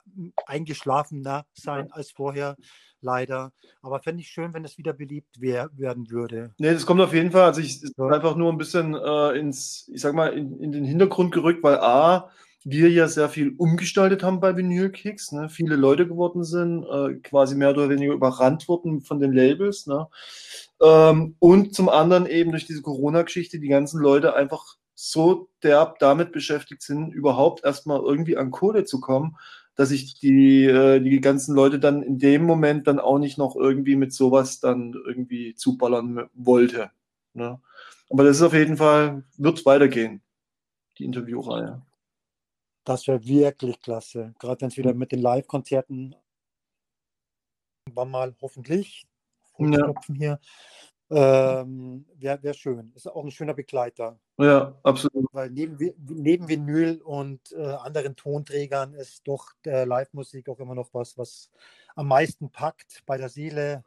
[0.45, 2.55] eingeschlafener sein als vorher,
[3.01, 3.51] leider.
[3.81, 6.53] Aber fände ich schön, wenn es wieder beliebt wär, werden würde.
[6.59, 7.45] Nee, das kommt auf jeden Fall.
[7.45, 8.07] Also ich Ja.
[8.07, 11.79] einfach nur ein bisschen äh, ins, ich sag mal, in, in den Hintergrund gerückt, weil
[11.79, 12.29] A,
[12.63, 15.49] wir ja sehr viel umgestaltet haben bei Vinylkicks, ne?
[15.49, 19.87] viele Leute geworden sind, äh, quasi mehr oder weniger überrannt wurden von den Labels.
[19.87, 20.07] Ne?
[20.81, 26.33] Ähm, und zum anderen eben durch diese Corona-Geschichte die ganzen Leute einfach so derb damit
[26.33, 29.37] beschäftigt sind, überhaupt erstmal irgendwie an Kohle zu kommen,
[29.75, 33.55] dass ich die, äh, die ganzen Leute dann in dem Moment dann auch nicht noch
[33.55, 36.91] irgendwie mit sowas dann irgendwie zuballern wollte.
[37.33, 37.61] Ne?
[38.09, 40.21] Aber das ist auf jeden Fall, wird weitergehen,
[40.97, 41.81] die Interviewreihe.
[42.89, 44.33] Das wäre wirklich klasse.
[44.39, 46.15] Gerade wenn es wieder mit den Live-Konzerten
[47.85, 49.05] irgendwann mal hoffentlich
[49.59, 49.93] Ja.
[50.11, 50.39] hier.
[51.11, 52.91] Ähm, wäre wär schön.
[52.95, 54.19] Ist auch ein schöner Begleiter.
[54.39, 55.27] Ja, absolut.
[55.33, 60.91] Weil neben, neben Vinyl und äh, anderen Tonträgern ist doch der Live-Musik auch immer noch
[60.91, 61.51] was, was
[61.95, 63.83] am meisten packt bei der Seele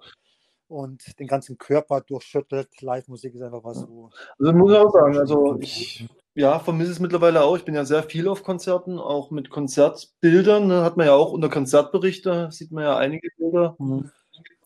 [0.69, 2.81] und den ganzen Körper durchschüttelt.
[2.81, 4.11] Live-Musik ist einfach was, wo.
[4.39, 7.57] Also muss ich auch sagen, also ich ja, vermisse es mittlerweile auch.
[7.57, 10.67] Ich bin ja sehr viel auf Konzerten, auch mit Konzertbildern.
[10.69, 13.77] Ne, hat man ja auch unter Konzertberichte, sieht man ja einige Bilder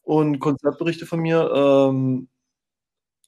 [0.04, 1.50] und Konzertberichte von mir.
[1.54, 2.28] Ähm,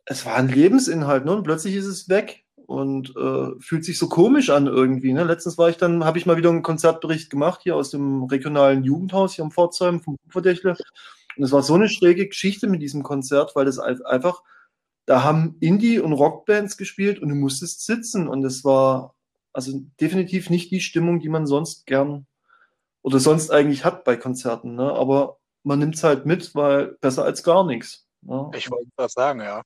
[0.06, 1.32] es war ein Lebensinhalt, ne?
[1.36, 5.12] Und plötzlich ist es weg und äh, fühlt sich so komisch an irgendwie.
[5.12, 5.24] Ne?
[5.24, 8.84] Letztens war ich dann, habe ich mal wieder einen Konzertbericht gemacht hier aus dem regionalen
[8.84, 10.76] Jugendhaus hier am Pforzheim vom Verdächtle.
[11.36, 14.42] Und es war so eine schräge Geschichte mit diesem Konzert, weil das ein- einfach,
[15.08, 19.14] da haben Indie- und Rockbands gespielt und du musstest sitzen und es war
[19.54, 22.26] also definitiv nicht die Stimmung, die man sonst gern
[23.00, 24.74] oder sonst eigentlich hat bei Konzerten.
[24.74, 24.92] Ne?
[24.92, 28.06] Aber man nimmt es halt mit, weil besser als gar nichts.
[28.20, 28.50] Ne?
[28.54, 29.62] Ich wollte das sagen, ja.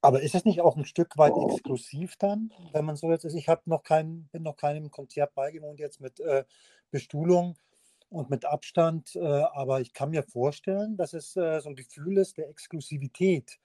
[0.00, 3.34] Aber ist es nicht auch ein Stück weit exklusiv dann, wenn man so jetzt ist?
[3.34, 6.44] Ich habe noch kein, bin noch keinem Konzert beigewohnt jetzt mit äh,
[6.92, 7.56] Bestuhlung
[8.14, 12.18] und mit Abstand, äh, aber ich kann mir vorstellen, dass es äh, so ein Gefühl
[12.18, 13.58] ist der Exklusivität,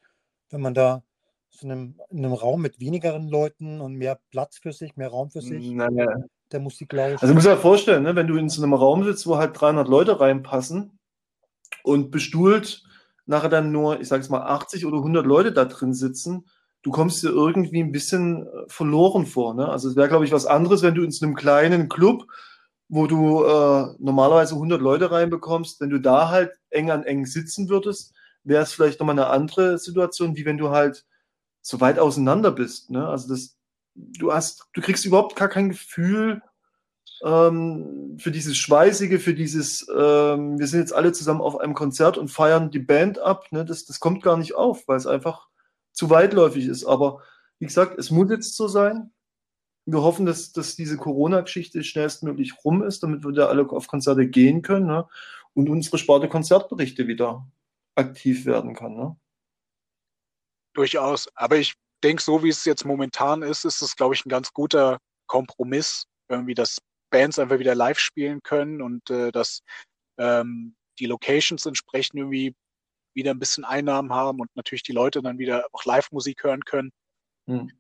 [0.50, 1.04] wenn man da
[1.50, 5.10] so in einem, in einem Raum mit wenigeren Leuten und mehr Platz für sich, mehr
[5.10, 6.08] Raum für sich, Naja.
[6.52, 7.22] der Musik lauscht.
[7.22, 9.60] Also du musst dir vorstellen, ne, wenn du in so einem Raum sitzt, wo halt
[9.60, 11.00] 300 Leute reinpassen
[11.84, 12.84] und bestuhlt
[13.26, 16.46] nachher dann nur, ich sage es mal, 80 oder 100 Leute da drin sitzen,
[16.82, 19.54] du kommst dir irgendwie ein bisschen äh, verloren vor.
[19.54, 19.70] Ne?
[19.70, 22.26] Also es wäre, glaube ich, was anderes, wenn du in so einem kleinen Club,
[22.90, 27.70] wo du äh, normalerweise 100 Leute reinbekommst, wenn du da halt eng an eng sitzen
[27.70, 31.06] würdest, wäre es vielleicht nochmal eine andere Situation, wie wenn du halt
[31.62, 32.90] so weit auseinander bist.
[32.90, 33.08] Ne?
[33.08, 33.58] Also das,
[33.94, 36.42] du hast, du kriegst überhaupt gar kein Gefühl
[37.24, 42.18] ähm, für dieses Schweißige, für dieses, ähm, wir sind jetzt alle zusammen auf einem Konzert
[42.18, 43.46] und feiern die Band ab.
[43.52, 43.66] Ne?
[43.66, 45.48] Das, das kommt gar nicht auf, weil es einfach
[45.92, 46.86] zu weitläufig ist.
[46.86, 47.22] Aber
[47.60, 49.12] wie gesagt, es muss jetzt so sein.
[49.92, 54.28] Wir hoffen, dass, dass diese Corona-Geschichte schnellstmöglich rum ist, damit wir da alle auf Konzerte
[54.28, 55.08] gehen können ne?
[55.54, 57.48] und unsere Sparte Konzertberichte wieder
[57.96, 58.96] aktiv werden kann.
[58.96, 59.16] Ne?
[60.74, 61.28] Durchaus.
[61.36, 64.54] Aber ich denke, so wie es jetzt momentan ist, ist es, glaube ich, ein ganz
[64.54, 69.62] guter Kompromiss, irgendwie, dass Bands einfach wieder live spielen können und äh, dass
[70.18, 72.54] ähm, die Locations entsprechend irgendwie
[73.16, 76.92] wieder ein bisschen Einnahmen haben und natürlich die Leute dann wieder auch Live-Musik hören können.
[77.48, 77.72] Hm.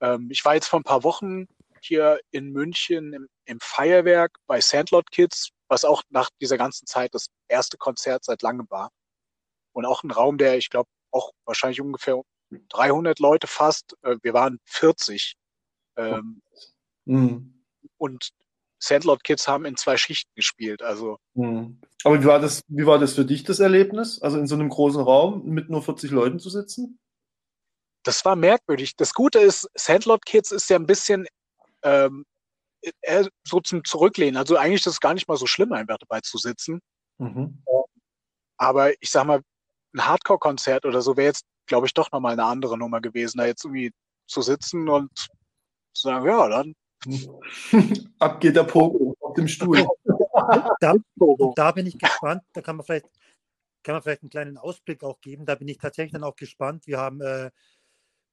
[0.00, 1.46] Ähm, ich war jetzt vor ein paar Wochen
[1.82, 7.14] hier in München im, im Feuerwerk bei Sandlot Kids, was auch nach dieser ganzen Zeit
[7.14, 8.90] das erste Konzert seit langem war.
[9.72, 13.96] Und auch ein Raum, der, ich glaube, auch wahrscheinlich ungefähr 300 Leute fast.
[14.02, 15.34] Äh, wir waren 40.
[15.96, 16.42] Ähm,
[17.06, 17.64] Hm.
[17.96, 18.30] und
[18.78, 20.82] Sandlot Kids haben in zwei Schichten gespielt.
[20.82, 21.80] Also Hm.
[22.04, 24.22] Aber wie war, das, wie war das für dich, das Erlebnis?
[24.22, 26.98] Also in so einem großen Raum mit nur 40 Leuten zu sitzen?
[28.02, 28.96] Das war merkwürdig.
[28.96, 31.26] Das Gute ist, Sandlot Kids ist ja ein bisschen
[31.82, 32.24] ähm,
[33.02, 34.36] eher so zum Zurücklehnen.
[34.36, 36.80] Also eigentlich ist es gar nicht mal so schlimm, einfach dabei zu sitzen.
[37.18, 37.62] Mhm.
[38.56, 39.42] Aber ich sag mal,
[39.94, 43.46] ein Hardcore-Konzert oder so wäre jetzt, glaube ich, doch nochmal eine andere Nummer gewesen, da
[43.46, 43.92] jetzt irgendwie
[44.26, 45.10] zu sitzen und
[45.94, 46.74] zu sagen, ja, dann
[48.18, 49.86] Ab geht der Pogo auf dem Stuhl.
[50.80, 50.94] Da,
[51.56, 53.08] da bin ich gespannt, da kann man vielleicht,
[53.82, 55.46] kann man vielleicht einen kleinen Ausblick auch geben.
[55.46, 56.86] Da bin ich tatsächlich dann auch gespannt.
[56.86, 57.50] Wir haben äh,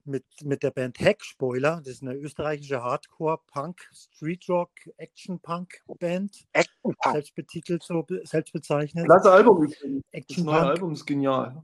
[0.04, 7.12] mit, mit der Band Heckspoiler, das ist eine österreichische Hardcore-Punk, Street-Rock, Action-Punk-Band, Action Punk.
[7.12, 9.06] selbst betitelt, so selbst bezeichnet.
[9.06, 10.02] Klasse Album übrigens.
[10.28, 10.60] Das neue.
[10.60, 11.62] Album ist genial.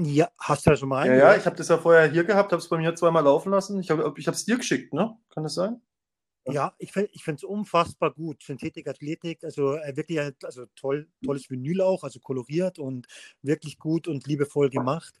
[0.00, 1.32] Ja, hast du ja schon mal Ja, reingehört?
[1.34, 3.80] ja, ich habe das ja vorher hier gehabt, habe es bei mir zweimal laufen lassen.
[3.80, 5.18] Ich habe ich es dir geschickt, ne?
[5.30, 5.80] Kann das sein?
[6.46, 8.42] Ja, ich, ich finde es unfassbar gut.
[8.42, 13.06] Synthetik, Athletik, also äh, wirklich ein, also toll, tolles Vinyl auch, also koloriert und
[13.42, 15.14] wirklich gut und liebevoll gemacht.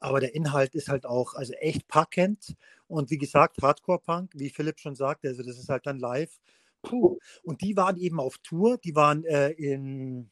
[0.00, 2.56] Aber der Inhalt ist halt auch also echt packend
[2.86, 6.38] und wie gesagt, Hardcore-Punk, wie Philipp schon sagte, also das ist halt dann live.
[6.82, 7.18] Puh.
[7.42, 10.30] Und die waren eben auf Tour, die waren äh, in,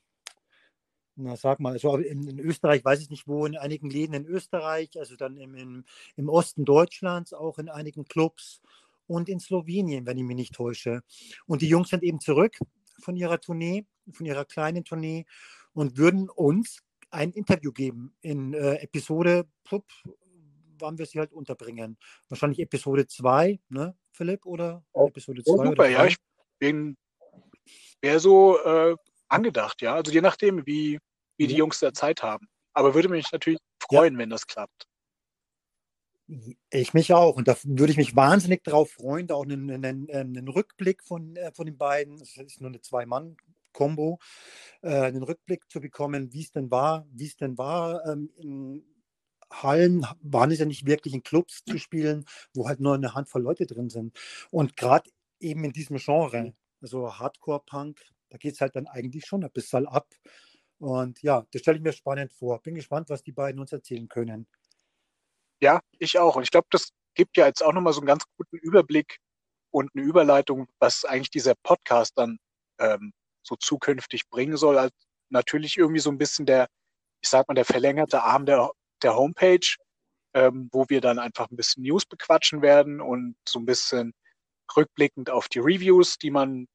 [1.16, 4.26] na sag mal, also in, in Österreich, weiß ich nicht wo, in einigen Läden in
[4.26, 5.84] Österreich, also dann im, im,
[6.16, 8.60] im Osten Deutschlands, auch in einigen Clubs
[9.06, 11.02] und in Slowenien, wenn ich mich nicht täusche.
[11.46, 12.58] Und die Jungs sind eben zurück
[13.00, 15.26] von ihrer Tournee, von ihrer kleinen Tournee
[15.72, 19.84] und würden uns ein Interview geben in äh, Episode, pup,
[20.78, 21.98] wann wir sie halt unterbringen.
[22.28, 26.16] Wahrscheinlich Episode 2, ne, Philipp, oder oh, Episode 2 oh, super, oder ja, ich
[26.58, 26.96] bin
[28.00, 28.96] wäre so äh,
[29.28, 29.94] angedacht, ja.
[29.94, 30.98] Also je nachdem, wie,
[31.36, 31.48] wie ja.
[31.48, 32.48] die Jungs da Zeit haben.
[32.72, 34.18] Aber würde mich natürlich freuen, ja.
[34.20, 34.86] wenn das klappt.
[36.70, 37.36] Ich mich auch.
[37.36, 41.36] Und da würde ich mich wahnsinnig darauf freuen, da auch einen, einen, einen Rückblick von,
[41.36, 42.80] äh, von den beiden, das ist nur eine
[43.76, 44.18] Zwei-Mann-Kombo,
[44.82, 48.84] äh, einen Rückblick zu bekommen, wie es denn war, wie es denn war, ähm, in
[49.52, 53.42] Hallen waren es ja nicht wirklich in Clubs zu spielen, wo halt nur eine Handvoll
[53.42, 54.18] Leute drin sind.
[54.50, 55.08] Und gerade
[55.38, 59.86] eben in diesem Genre, also Hardcore-Punk, da geht es halt dann eigentlich schon ein bisschen
[59.86, 60.08] ab.
[60.78, 62.60] Und ja, das stelle ich mir spannend vor.
[62.60, 64.48] Bin gespannt, was die beiden uns erzählen können.
[65.60, 66.34] Ja, ich auch.
[66.36, 69.18] Und ich glaube, das gibt ja jetzt auch nochmal so einen ganz guten Überblick
[69.70, 72.38] und eine Überleitung, was eigentlich dieser Podcast dann
[72.78, 73.12] ähm,
[73.46, 74.78] so zukünftig bringen soll.
[74.78, 74.94] Also
[75.30, 76.68] natürlich irgendwie so ein bisschen der,
[77.22, 78.70] ich sag mal, der verlängerte Arm der,
[79.02, 79.76] der Homepage,
[80.34, 84.12] ähm, wo wir dann einfach ein bisschen News bequatschen werden und so ein bisschen
[84.76, 86.66] rückblickend auf die Reviews, die man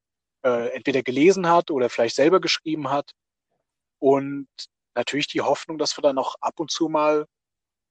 [0.43, 3.11] äh, entweder gelesen hat oder vielleicht selber geschrieben hat.
[3.99, 4.47] Und
[4.95, 7.25] natürlich die Hoffnung, dass wir dann auch ab und zu mal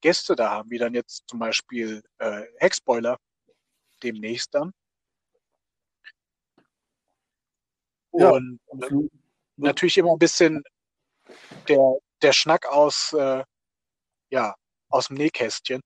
[0.00, 3.18] Gäste da haben, wie dann jetzt zum Beispiel äh, Hexboiler
[4.02, 4.72] demnächst dann.
[8.10, 8.86] Und ja.
[8.86, 9.08] äh,
[9.56, 10.62] natürlich immer ein bisschen
[11.68, 13.44] der, der Schnack aus, äh,
[14.30, 14.54] ja,
[14.88, 15.80] aus dem Nähkästchen.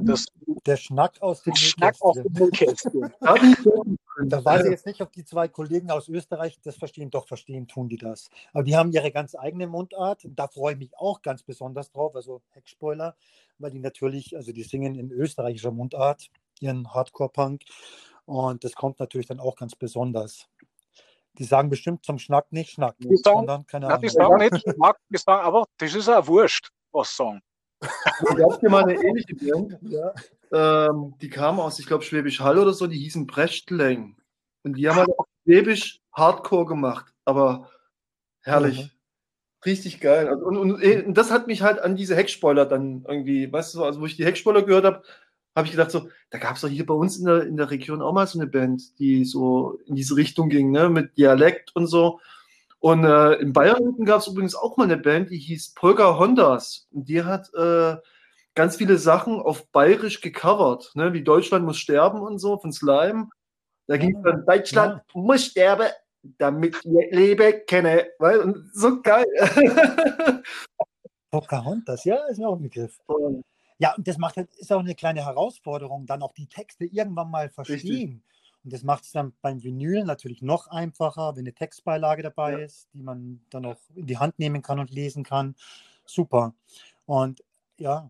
[0.00, 0.26] Das,
[0.64, 3.12] der Schnack aus dem Schnack aus dem Nähkästchen.
[4.24, 7.10] da weiß ich jetzt nicht, ob die zwei Kollegen aus Österreich das verstehen.
[7.10, 8.30] Doch, verstehen tun die das.
[8.52, 10.26] Aber die haben ihre ganz eigene Mundart.
[10.30, 12.14] Da freue ich mich auch ganz besonders drauf.
[12.16, 13.16] Also Heckspoiler,
[13.58, 17.62] weil die natürlich, also die singen in österreichischer Mundart ihren Hardcore-Punk.
[18.24, 20.48] Und das kommt natürlich dann auch ganz besonders.
[21.38, 24.02] Die sagen bestimmt zum Schnack nicht Schnack, die sagen, sondern keine Ahnung.
[24.02, 27.40] Die sagen nicht Schnack, die sagen aber, das ist ja wurscht, was sagen.
[27.80, 29.78] Ich habe hier mal eine ähnliche Band.
[29.82, 30.12] Ja.
[30.52, 34.16] Ähm, die kam aus, ich glaube, Schwäbisch Hall oder so, die hießen Brechtleng.
[34.62, 37.70] Und die haben halt auch Schwäbisch Hardcore gemacht, aber
[38.42, 38.84] herrlich.
[38.84, 38.90] Mhm.
[39.64, 40.28] Richtig geil.
[40.28, 43.84] Also, und, und, und, das hat mich halt an diese Heckspoiler dann irgendwie, weißt du,
[43.84, 45.02] also wo ich die Heckspoiler gehört habe,
[45.54, 47.70] habe ich gedacht, so, da gab es doch hier bei uns in der, in der
[47.70, 51.74] Region auch mal so eine Band, die so in diese Richtung ging, ne, mit Dialekt
[51.76, 52.20] und so.
[52.78, 56.88] Und äh, in Bayern gab es übrigens auch mal eine Band, die hieß Polka Hondas.
[56.90, 57.96] Und die hat äh,
[58.54, 61.12] ganz viele Sachen auf Bayerisch gecovert, ne?
[61.12, 63.28] wie Deutschland muss sterben und so von Slime.
[63.86, 65.20] Da ging es dann, Deutschland ja.
[65.20, 65.88] muss sterben,
[66.38, 68.08] damit ich lebe kenne.
[68.18, 69.26] Weil, und so geil.
[71.30, 72.98] Pocahontas, ja, ist mir auch ein Begriff.
[73.82, 77.32] Ja, und das macht halt, ist auch eine kleine Herausforderung, dann auch die Texte irgendwann
[77.32, 77.80] mal verstehen.
[77.80, 78.20] Richtig.
[78.62, 82.58] Und das macht es dann beim Vinyl natürlich noch einfacher, wenn eine Textbeilage dabei ja.
[82.58, 85.56] ist, die man dann auch in die Hand nehmen kann und lesen kann.
[86.04, 86.54] Super.
[87.06, 87.42] Und
[87.76, 88.08] ja,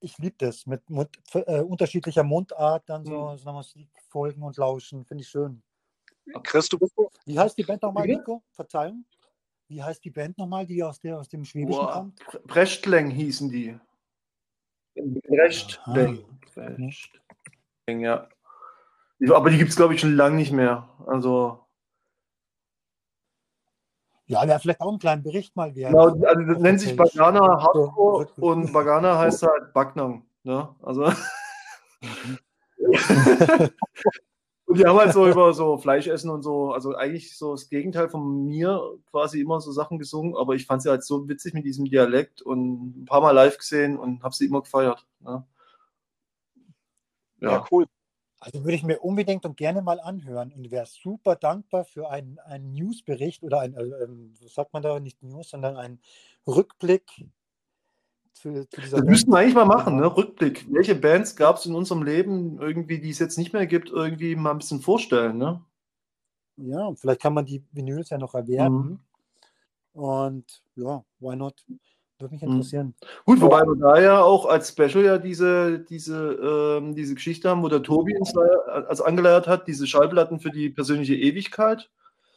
[0.00, 3.38] ich liebe das mit, mit äh, unterschiedlicher Mundart, dann so, mhm.
[3.38, 5.06] so Musik folgen und lauschen.
[5.06, 5.62] Finde ich schön.
[6.42, 6.78] Chris, du
[7.24, 8.42] Wie heißt die Band nochmal, Nico?
[8.52, 9.06] Verzeihung.
[9.68, 12.20] Wie heißt die Band nochmal, die aus, der, aus dem Schwäbischen oh, kommt?
[12.46, 13.78] Brechtleng hießen die.
[14.94, 16.24] Brechtleng,
[17.86, 18.28] ja.
[19.32, 20.88] Aber die gibt es, glaube ich, schon lange nicht mehr.
[21.06, 21.60] Also.
[24.26, 25.92] Ja, wäre vielleicht auch ein kleinen Bericht mal wert.
[25.92, 30.24] Genau, also das nennt sich Bagana Hardcore und Bagana heißt halt Backnang.
[30.42, 30.74] Ne?
[30.82, 31.12] Also.
[34.74, 38.08] Und die haben halt so über so Fleischessen und so, also eigentlich so das Gegenteil
[38.08, 41.64] von mir quasi immer so Sachen gesungen, aber ich fand sie halt so witzig mit
[41.64, 45.06] diesem Dialekt und ein paar Mal live gesehen und habe sie immer gefeiert.
[45.20, 45.46] Ne?
[47.40, 47.52] Ja.
[47.52, 47.86] ja, cool.
[48.40, 52.40] Also würde ich mir unbedingt und gerne mal anhören und wäre super dankbar für einen,
[52.40, 54.08] einen Newsbericht oder ein, äh,
[54.42, 56.00] was sagt man da, nicht News, sondern einen
[56.48, 57.26] Rückblick
[58.44, 60.14] zu, zu dieser Das müssten wir eigentlich mal machen, ne?
[60.14, 60.66] Rückblick.
[60.70, 64.36] Welche Bands gab es in unserem Leben irgendwie, die es jetzt nicht mehr gibt, irgendwie
[64.36, 65.62] mal ein bisschen vorstellen, ne?
[66.56, 69.00] Ja, vielleicht kann man die Vinyls ja noch erwerben.
[69.94, 70.00] Mhm.
[70.00, 71.64] Und ja, why not?
[72.18, 72.52] Würde mich mhm.
[72.52, 72.94] interessieren.
[73.24, 77.62] Gut, wobei wir da ja auch als Special ja diese, diese, ähm, diese Geschichte haben,
[77.62, 81.90] wo der Tobi uns also angeleiert hat, diese Schallplatten für die persönliche Ewigkeit.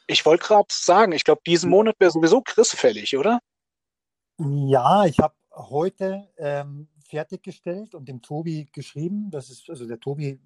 [0.07, 3.39] Ich wollte gerade sagen, ich glaube, diesen Monat wäre sowieso Chris fällig, oder?
[4.39, 9.31] Ja, ich habe heute ähm, fertiggestellt und dem Tobi geschrieben.
[9.31, 10.39] Das ist, also der Tobi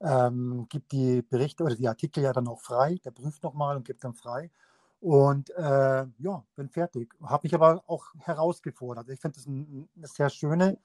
[0.00, 2.98] ähm, gibt die Berichte oder die Artikel ja dann auch frei.
[3.04, 4.50] Der prüft nochmal und gibt dann frei.
[5.00, 7.14] Und äh, ja, bin fertig.
[7.22, 9.08] Habe mich aber auch herausgefordert.
[9.08, 10.78] Ich finde das ein, eine sehr schöne,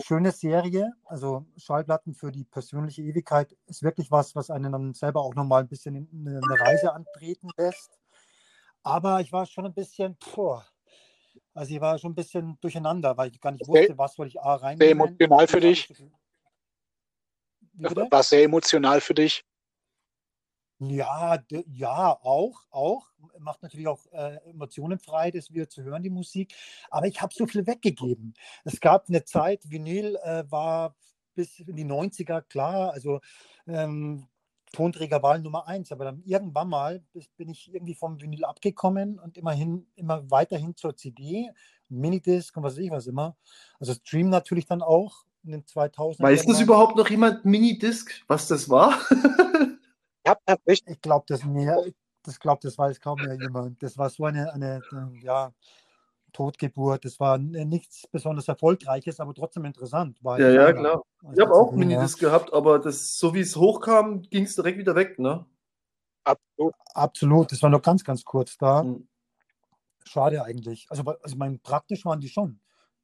[0.00, 0.92] schöne Serie.
[1.04, 5.62] Also Schallplatten für die persönliche Ewigkeit ist wirklich was, was einen dann selber auch nochmal
[5.62, 7.98] ein bisschen eine, eine Reise antreten lässt.
[8.82, 10.64] Aber ich war schon ein bisschen, boah,
[11.58, 14.40] Also ich war schon ein bisschen durcheinander, weil ich gar nicht wusste, was soll ich
[14.40, 14.78] A rein.
[14.78, 15.92] Sehr emotional für dich?
[17.72, 19.44] War sehr emotional für dich.
[20.78, 23.08] Ja, ja, auch, auch.
[23.40, 26.54] Macht natürlich auch äh, Emotionen frei, das wieder zu hören, die Musik.
[26.90, 28.34] Aber ich habe so viel weggegeben.
[28.62, 30.94] Es gab eine Zeit, Vinyl äh, war
[31.34, 33.20] bis in die 90er klar, also
[33.66, 34.28] ähm,
[34.72, 37.02] Tonträger war Nummer eins, aber dann irgendwann mal
[37.36, 41.50] bin ich irgendwie vom Vinyl abgekommen und immerhin immer weiterhin zur CD,
[41.88, 43.36] Minidisc und was weiß ich was immer.
[43.80, 48.48] Also Stream natürlich dann auch in den 2000 Weiß das überhaupt noch jemand Minidisc, was
[48.48, 48.98] das war?
[50.86, 51.82] Ich glaube, das mehr,
[52.22, 53.82] das glaube, das weiß kaum mehr jemand.
[53.82, 54.82] Das war so eine, eine
[55.22, 55.52] ja,
[56.32, 57.04] Totgeburt.
[57.04, 60.22] Das war nichts besonders Erfolgreiches, aber trotzdem interessant.
[60.22, 61.02] War Ja, ich ja, selber, klar.
[61.34, 61.86] Ich habe auch CD, ja.
[61.88, 65.46] Minidisc gehabt, aber das, so wie es hochkam, ging es direkt wieder weg, ne?
[66.24, 68.82] absolut, Absolut, das war noch ganz, ganz kurz da.
[68.82, 69.08] Mhm.
[70.04, 70.86] Schade eigentlich.
[70.90, 72.60] Also, also mein, praktisch waren die schon.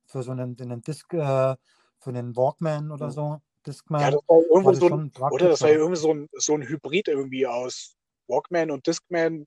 [0.07, 1.57] Für so einen, einen Disc, äh,
[1.99, 3.11] für einen Walkman oder Ja.
[3.11, 3.41] so.
[3.66, 4.01] Discman.
[4.03, 6.55] ja, das war war irgendwo das so ein, oder das war irgendwie so ein, so
[6.55, 7.97] ein Hybrid irgendwie aus
[8.29, 9.47] Walkman und Discman,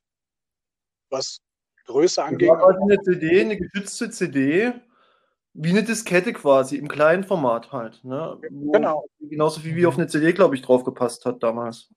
[1.12, 1.40] was
[1.88, 4.74] Größe war quasi eine CD, eine geschützte CD,
[5.54, 8.04] wie eine Diskette quasi, im kleinen Format halt.
[8.04, 8.38] Ne?
[8.42, 9.08] Genau.
[9.20, 11.90] Genauso wie, wie auf eine CD, glaube ich, drauf gepasst hat damals.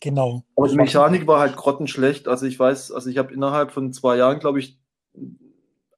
[0.00, 0.44] Genau.
[0.56, 2.28] Aber die Mechanik war halt grottenschlecht.
[2.28, 4.80] Also ich weiß, also ich habe innerhalb von zwei Jahren, glaube ich,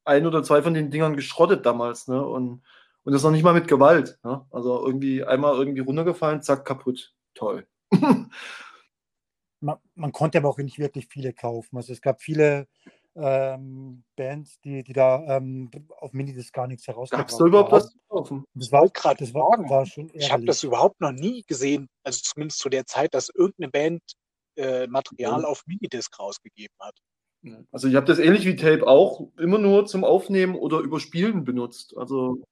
[0.05, 2.25] ein oder zwei von den Dingern geschrottet damals, ne?
[2.25, 2.63] Und,
[3.05, 4.19] und das noch nicht mal mit Gewalt.
[4.25, 4.45] Ne?
[4.51, 7.15] Also irgendwie einmal irgendwie runtergefallen, zack, kaputt.
[7.35, 7.67] Toll.
[9.65, 11.77] man, man konnte aber auch nicht wirklich viele kaufen.
[11.77, 12.69] Also es gab viele
[13.17, 17.73] ähm, Bands, die, die da ähm, auf Minidisc gar nichts herausgebracht Gab es da überhaupt
[17.73, 17.81] haben.
[17.81, 18.45] was zu kaufen?
[18.55, 20.65] Das war, gerade das war, war schon Ich habe das ärgerlich.
[20.65, 24.03] überhaupt noch nie gesehen, also zumindest zu der Zeit, dass irgendeine Band
[24.57, 25.49] äh, Material Ja.
[25.49, 26.97] auf Minidisc rausgegeben hat.
[27.73, 31.95] Also ich habe das ähnlich wie Tape auch immer nur zum Aufnehmen oder Überspielen benutzt.
[31.97, 32.43] Also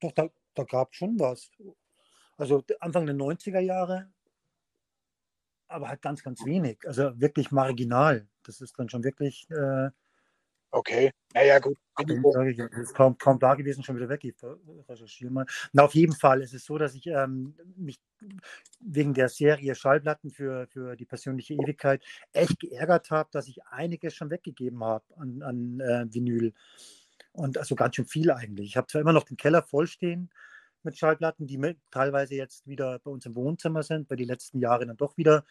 [0.00, 1.48] Doch, da, da gab es schon was.
[2.36, 4.10] Also Anfang der 90er Jahre,
[5.72, 6.78] aber halt ganz, ganz wenig.
[6.86, 8.28] Also wirklich marginal.
[8.44, 9.90] Das ist dann schon wirklich, äh,
[10.74, 11.76] Okay, naja gut.
[11.98, 14.24] ich, das ist kaum, kaum da gewesen, schon wieder weg.
[14.24, 14.34] Ich
[14.88, 15.44] recherchiere mal.
[15.72, 18.00] Na, auf jeden Fall ist es so, dass ich ähm, mich
[18.80, 22.02] wegen der Serie Schallplatten für, für die persönliche Ewigkeit
[22.32, 26.54] echt geärgert habe, dass ich einiges schon weggegeben habe an, an äh, Vinyl.
[27.32, 28.68] Und also ganz schön viel eigentlich.
[28.68, 30.30] Ich habe zwar immer noch den Keller vollstehen
[30.84, 34.58] mit Schallplatten, die mit, teilweise jetzt wieder bei uns im Wohnzimmer sind, weil die letzten
[34.58, 35.44] Jahre dann doch wieder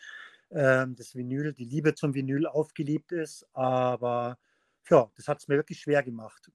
[0.51, 3.47] ähm, das Vinyl, die Liebe zum Vinyl aufgeliebt ist.
[3.53, 4.37] Aber
[4.89, 6.51] ja, das hat es mir wirklich schwer gemacht.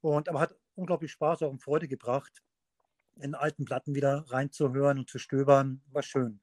[0.00, 2.42] Und aber hat unglaublich Spaß auch und Freude gebracht,
[3.16, 5.82] in alten Platten wieder reinzuhören und zu stöbern.
[5.92, 6.40] War schön.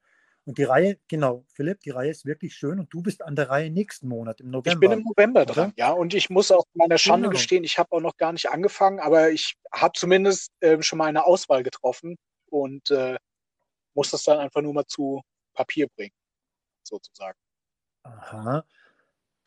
[0.48, 3.50] Und die Reihe, genau, Philipp, die Reihe ist wirklich schön und du bist an der
[3.50, 4.72] Reihe nächsten Monat im November.
[4.72, 5.54] Ich bin im November oder?
[5.54, 5.92] dran, ja.
[5.92, 7.38] Und ich muss auch meiner Schande Genau.
[7.38, 11.08] gestehen, ich habe auch noch gar nicht angefangen, aber ich habe zumindest ähm, schon mal
[11.08, 12.16] eine Auswahl getroffen
[12.50, 13.18] und äh,
[13.94, 15.22] muss das dann einfach nur mal zu
[15.54, 16.14] Papier bringen,
[16.82, 17.38] sozusagen.
[18.04, 18.64] Aha.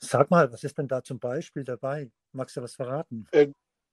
[0.03, 2.11] Sag mal, was ist denn da zum Beispiel dabei?
[2.33, 3.27] Magst du was verraten?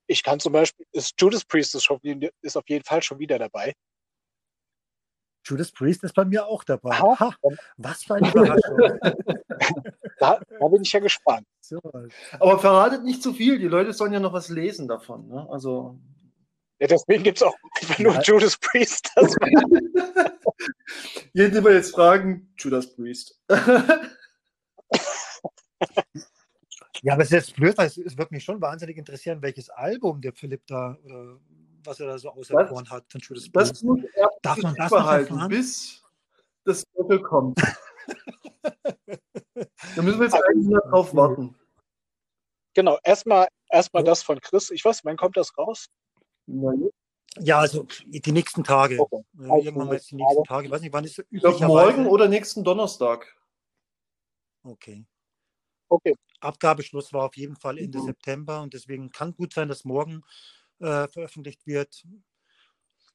[0.07, 2.01] Ich kann zum Beispiel, ist Judas Priest ist, schon,
[2.41, 3.71] ist auf jeden Fall schon wieder dabei.
[5.47, 6.97] Judas Priest ist bei mir auch dabei.
[6.97, 7.33] Ha,
[7.77, 8.77] was für eine Überraschung.
[10.19, 11.45] Da, da bin ich ja gespannt.
[12.39, 15.27] Aber verratet nicht zu viel, die Leute sollen ja noch was lesen davon.
[15.27, 15.47] Ne?
[15.49, 15.99] Also
[16.79, 18.21] Ja, deswegen gibt es auch einfach nur Ja.
[18.21, 19.11] Judas Priest.
[19.15, 19.35] Das
[21.33, 23.39] jeden, den wir jetzt fragen, Judas Priest.
[27.03, 29.69] Ja, aber es ist jetzt blöd, weil es, es wird mich schon wahnsinnig interessieren, welches
[29.69, 31.39] Album der Philipp da oder
[31.87, 33.83] was er da so auserkoren hat von Judas Das Priest.
[33.85, 36.03] muss er Darf man das behalten, bis
[36.65, 37.57] das Viertel kommt.
[39.95, 41.55] da müssen wir jetzt eigentlich nur drauf warten.
[42.73, 44.07] genau, erstmal erstmal Ja.
[44.11, 44.69] das von Chris.
[44.71, 45.87] Ich weiß, wann kommt das raus?
[47.39, 48.99] Ja, also die nächsten Tage.
[48.99, 49.23] Okay.
[49.39, 50.65] Also Irgendwann mal jetzt die nächsten Tage.
[50.67, 51.97] Ich weiß nicht, wann ist es Ich glaube üblicherweise?
[51.97, 53.33] morgen oder nächsten Donnerstag.
[54.63, 55.05] Okay.
[55.89, 56.13] Okay.
[56.41, 58.05] Abgabeschluss war auf jeden Fall Ende Mhm.
[58.05, 60.23] September und deswegen kann gut sein, dass morgen
[60.79, 62.05] äh, veröffentlicht wird.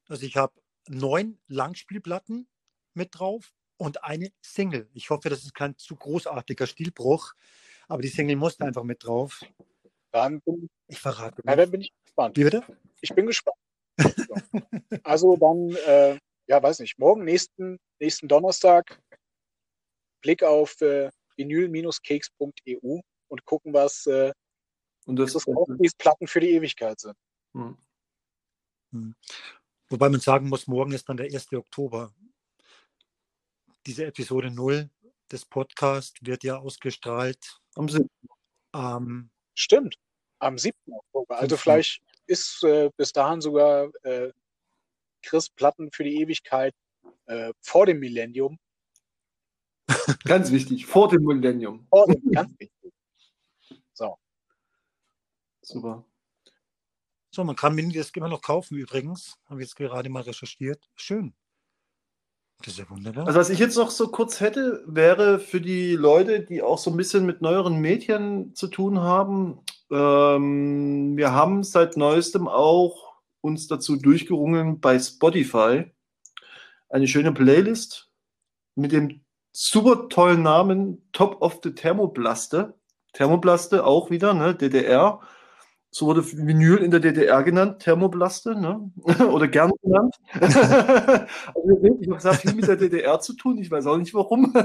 [0.08, 0.52] Also ich habe
[0.88, 2.48] neun Langspielplatten
[2.94, 4.88] mit drauf und eine Single.
[4.94, 7.34] Ich hoffe, das ist kein zu großartiger Stilbruch,
[7.88, 9.42] aber die Single musste einfach mit drauf.
[10.12, 12.36] Dann bin, Ich verrate ja, dann bin ich gespannt.
[12.36, 12.64] Wie bitte?
[13.00, 13.56] Ich bin gespannt.
[13.98, 14.34] So.
[15.02, 19.00] Also dann, äh, ja, weiß nicht, morgen, nächsten, nächsten Donnerstag,
[20.20, 24.32] Blick auf äh, vinyl-keks.eu und gucken, was äh,
[25.06, 27.16] Und das das Auflies Platten für die Ewigkeit sind.
[27.54, 27.76] Hm.
[29.88, 31.52] Wobei man sagen muss, morgen ist dann der 1.
[31.52, 32.12] Oktober.
[33.86, 34.88] Diese Episode 0
[35.30, 38.08] des Podcasts wird ja ausgestrahlt am 7.
[38.72, 39.98] am Stimmt.
[40.38, 40.76] Am 7.
[40.90, 41.38] Oktober.
[41.38, 44.32] Also vielleicht ist äh, bis dahin sogar äh,
[45.22, 46.74] Chris Platten für die Ewigkeit
[47.26, 48.58] äh, vor dem Millennium.
[50.24, 51.86] Ganz wichtig, vor dem Millennium.
[51.90, 52.92] Vor dem, ganz wichtig.
[53.94, 54.16] So.
[55.60, 56.04] Super.
[57.34, 59.38] So, man kann Mini das immer noch kaufen übrigens.
[59.46, 60.90] Haben wir jetzt gerade mal recherchiert.
[60.96, 61.32] Schön.
[62.58, 63.26] Das ist ja wunderbar.
[63.26, 66.90] Also was ich jetzt noch so kurz hätte, wäre für die Leute, die auch so
[66.90, 69.60] ein bisschen mit neueren Medien zu tun haben.
[69.90, 75.90] Ähm, wir haben seit neuestem auch uns dazu durchgerungen, bei Spotify
[76.90, 78.10] eine schöne Playlist
[78.74, 79.22] mit dem
[79.52, 82.74] super tollen Namen Top of the Thermoblaste.
[83.14, 85.20] Thermoblaste auch wieder, ne, DDR.
[85.94, 88.90] So wurde Vinyl in der DDR genannt, Thermoblaste, ne?
[89.30, 90.16] oder gern genannt.
[90.40, 94.54] also ich habe sehr viel mit der DDR zu tun, ich weiß auch nicht warum.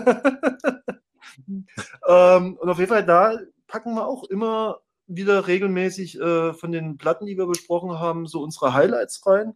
[2.07, 6.97] ähm, und auf jeden Fall, da packen wir auch immer wieder regelmäßig äh, von den
[6.97, 9.53] Platten, die wir besprochen haben, so unsere Highlights rein.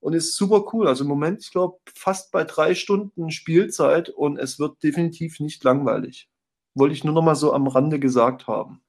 [0.00, 0.88] Und ist super cool.
[0.88, 5.62] Also im Moment, ich glaube, fast bei drei Stunden Spielzeit und es wird definitiv nicht
[5.64, 6.30] langweilig.
[6.72, 8.80] Wollte ich nur noch mal so am Rande gesagt haben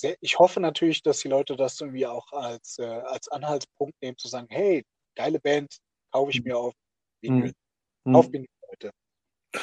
[0.00, 4.16] sehr, ich hoffe natürlich, dass die Leute das irgendwie auch als, äh, als Anhaltspunkt nehmen,
[4.18, 4.84] zu sagen, hey,
[5.16, 5.78] geile Band,
[6.12, 6.48] kaufe ich mhm.
[6.48, 6.74] mir auf
[7.20, 7.52] Vinyl.
[8.04, 8.16] Mhm.
[8.16, 8.90] Auf Vinyl heute.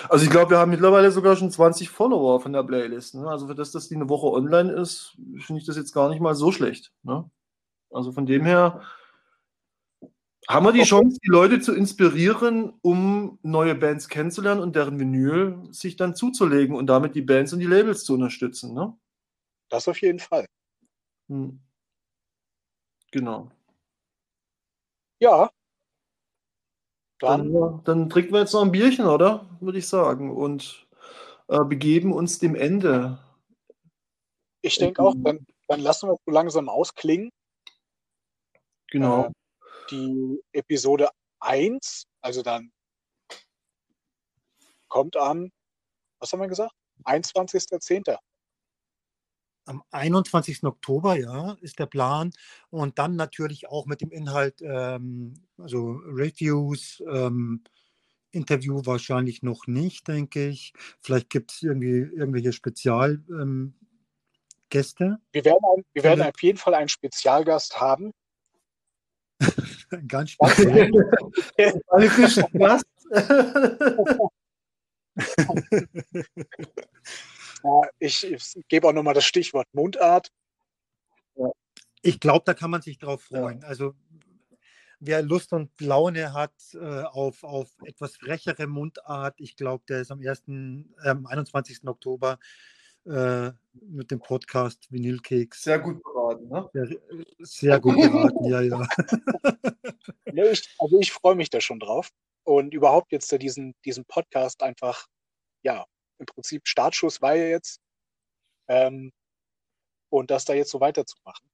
[0.10, 3.16] Also ich glaube, wir haben mittlerweile sogar schon 20 Follower von der Playlist.
[3.16, 3.28] Ne?
[3.28, 6.22] Also für das, dass die eine Woche online ist, finde ich das jetzt gar nicht
[6.22, 6.92] mal so schlecht.
[7.04, 7.30] Ne?
[7.92, 8.82] Also von dem her
[10.48, 15.68] haben wir die Chance, die Leute zu inspirieren, um neue Bands kennenzulernen und deren Vinyl
[15.72, 18.74] sich dann zuzulegen und damit die Bands und die Labels zu unterstützen.
[18.74, 18.96] Ne?
[19.70, 20.46] Das auf jeden Fall.
[21.28, 21.60] Hm.
[23.12, 23.50] Genau.
[25.20, 25.50] Ja.
[27.20, 29.50] Dann, dann, dann, trinken wir jetzt noch ein Bierchen, oder?
[29.62, 30.36] Würde ich sagen.
[30.36, 30.86] Und
[31.48, 33.20] äh, begeben uns dem Ende.
[34.62, 37.32] Ich denke auch, dann, dann lassen wir so langsam ausklingen.
[38.90, 39.26] Genau.
[39.26, 39.32] Äh,
[39.92, 41.10] die Episode
[41.40, 42.72] 1, also dann
[44.88, 45.52] kommt am,
[46.20, 46.74] was haben wir gesagt?
[47.04, 48.18] 21.10
[49.66, 50.64] am 21.
[50.64, 52.32] Oktober, ja, ist der Plan.
[52.70, 57.64] Und dann natürlich auch mit dem Inhalt, ähm, also Reviews, ähm,
[58.32, 60.74] Interview wahrscheinlich noch nicht, denke ich.
[61.02, 63.24] Vielleicht gibt es irgendwie irgendwelche Spezialgäste.
[63.40, 63.74] Ähm,
[65.32, 68.12] wir werden, ein, wir werden auf jeden Fall einen Spezialgast haben.
[70.08, 70.92] Ganz speziell.
[72.54, 72.86] Gast.
[78.00, 80.32] ich, ich gebe auch nochmal das Stichwort Mundart.
[82.02, 83.62] Ich glaube, da kann man sich drauf freuen.
[83.62, 83.68] Ja.
[83.68, 83.96] Also
[85.00, 90.12] wer Lust und Laune hat äh, auf, auf etwas frechere Mundart, ich glaube, der ist
[90.12, 90.44] am 1.,
[91.04, 91.88] äh, 21.
[91.88, 92.40] Oktober
[93.06, 95.64] äh, mit dem Podcast Vinylkeks.
[95.64, 96.70] Sehr gut beraten, ne?
[96.74, 96.98] Sehr,
[97.40, 98.88] sehr gut beraten, ja, ja.
[100.32, 102.10] Nee, ich, also ich freue mich da schon drauf.
[102.44, 105.08] Und überhaupt jetzt diesen, diesen Podcast einfach,
[105.64, 105.86] ja,
[106.20, 107.80] im Prinzip Startschuss war ja jetzt.
[108.68, 109.12] Ähm,
[110.10, 111.50] und das da jetzt so weiterzumachen.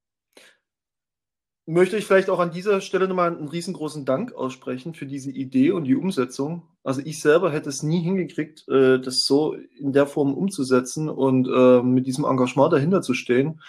[1.68, 5.72] Möchte ich vielleicht auch an dieser Stelle nochmal einen riesengroßen Dank aussprechen für diese Idee
[5.72, 6.68] und die Umsetzung.
[6.84, 11.48] Also ich selber hätte es nie hingekriegt, äh, das so in der Form umzusetzen und
[11.48, 13.62] äh, mit diesem Engagement dahinter zu stehen.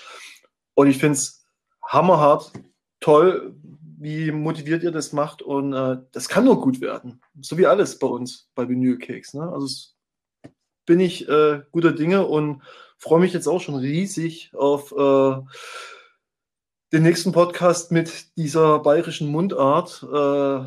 [0.75, 1.47] Und ich finde es
[1.87, 2.53] hammerhart,
[3.01, 3.55] toll,
[3.99, 5.43] wie motiviert ihr das macht.
[5.43, 7.21] Und äh, das kann nur gut werden.
[7.41, 9.35] So wie alles bei uns, bei Vinyl Cakes.
[9.35, 9.43] Ne?
[9.43, 9.92] Also es
[10.87, 12.63] bin ich äh, guter Dinge und
[12.99, 15.43] freue mich jetzt auch schon riesig auf äh,
[16.93, 20.03] den nächsten Podcast mit dieser bayerischen Mundart.
[20.03, 20.65] Äh,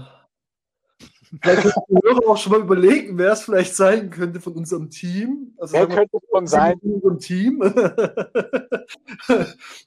[1.41, 5.53] vielleicht können wir auch schon mal überlegen, wer es vielleicht sein könnte von unserem Team.
[5.57, 6.79] Also wer könnte es von sein?
[6.79, 7.61] Von unserem Team.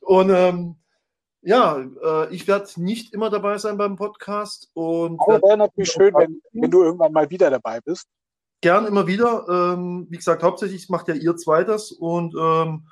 [0.01, 0.77] und ähm,
[1.43, 4.71] ja, äh, ich werde nicht immer dabei sein beim Podcast.
[4.75, 8.09] Und Aber wäre natürlich schön, wenn, wenn du irgendwann mal wieder dabei bist
[8.61, 9.47] gern immer wieder.
[9.49, 12.89] Ähm, wie gesagt, hauptsächlich macht ja ihr zweites und ähm,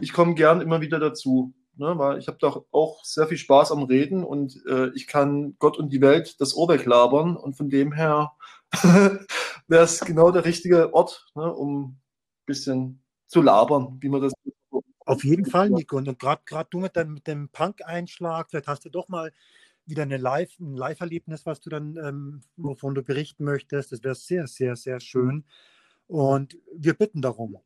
[0.00, 1.54] ich komme gern immer wieder dazu.
[1.76, 5.56] Ne, weil ich habe doch auch sehr viel Spaß am Reden und äh, ich kann
[5.58, 8.32] Gott und die Welt das Ohr weglabern und von dem her
[9.66, 12.00] wäre es genau der richtige Ort, ne, um ein
[12.44, 14.34] bisschen zu labern, wie man das.
[15.06, 15.96] Auf jeden Fall, Nico.
[15.96, 19.32] Und gerade du mit, dein, mit dem Punk-Einschlag, vielleicht hast du doch mal
[19.90, 23.92] wieder eine Live, ein Live-Erlebnis, was du dann, ähm, wovon du berichten möchtest.
[23.92, 25.44] Das wäre sehr, sehr, sehr schön.
[26.06, 27.58] Und wir bitten darum,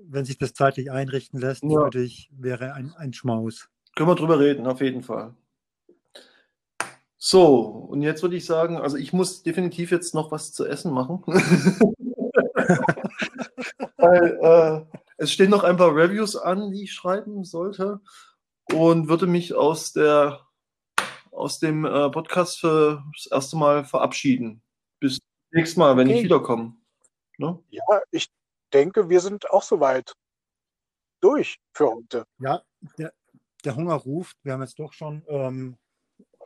[0.00, 1.70] wenn sich das zeitlich einrichten lässt, ja.
[1.70, 3.68] würde ich, wäre ein, ein Schmaus.
[3.94, 5.34] Können wir drüber reden, auf jeden Fall.
[7.16, 7.56] So,
[7.90, 11.22] und jetzt würde ich sagen, also ich muss definitiv jetzt noch was zu essen machen.
[13.96, 18.00] Weil äh, Es stehen noch ein paar Reviews an, die ich schreiben sollte.
[18.72, 20.40] Und würde mich aus, der,
[21.38, 24.62] aus dem äh, Podcast für das erste Mal verabschieden.
[25.00, 25.20] Bis
[25.52, 26.18] nächstes Mal, wenn Okay.
[26.18, 26.76] ich wiederkomme.
[27.38, 27.62] Ne?
[27.70, 28.28] Ja, ich
[28.72, 30.12] denke, wir sind auch soweit
[31.20, 32.24] durch für heute.
[32.38, 32.62] Ja,
[32.98, 33.12] der,
[33.64, 34.36] der Hunger ruft.
[34.42, 35.76] Wir haben jetzt doch schon ähm,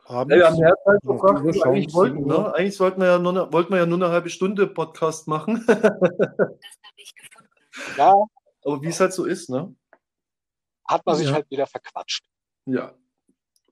[0.05, 0.35] abends.
[0.35, 2.15] Ja, wir haben mehr Zeit auf die verbracht, Uhr als wir schauen, eigentlich wollten.
[2.17, 2.37] 10 Uhr.
[2.39, 2.53] Ne?
[2.55, 5.65] Eigentlich sollten wir, ja nur, eine- wollten wir ja nur eine halbe Stunde Podcast machen.
[7.97, 8.13] Ja,
[8.63, 9.75] Aber wie es halt so ist, ne?
[10.87, 11.33] hat man sich Ja.
[11.33, 12.23] halt wieder verquatscht.
[12.65, 12.93] Ja.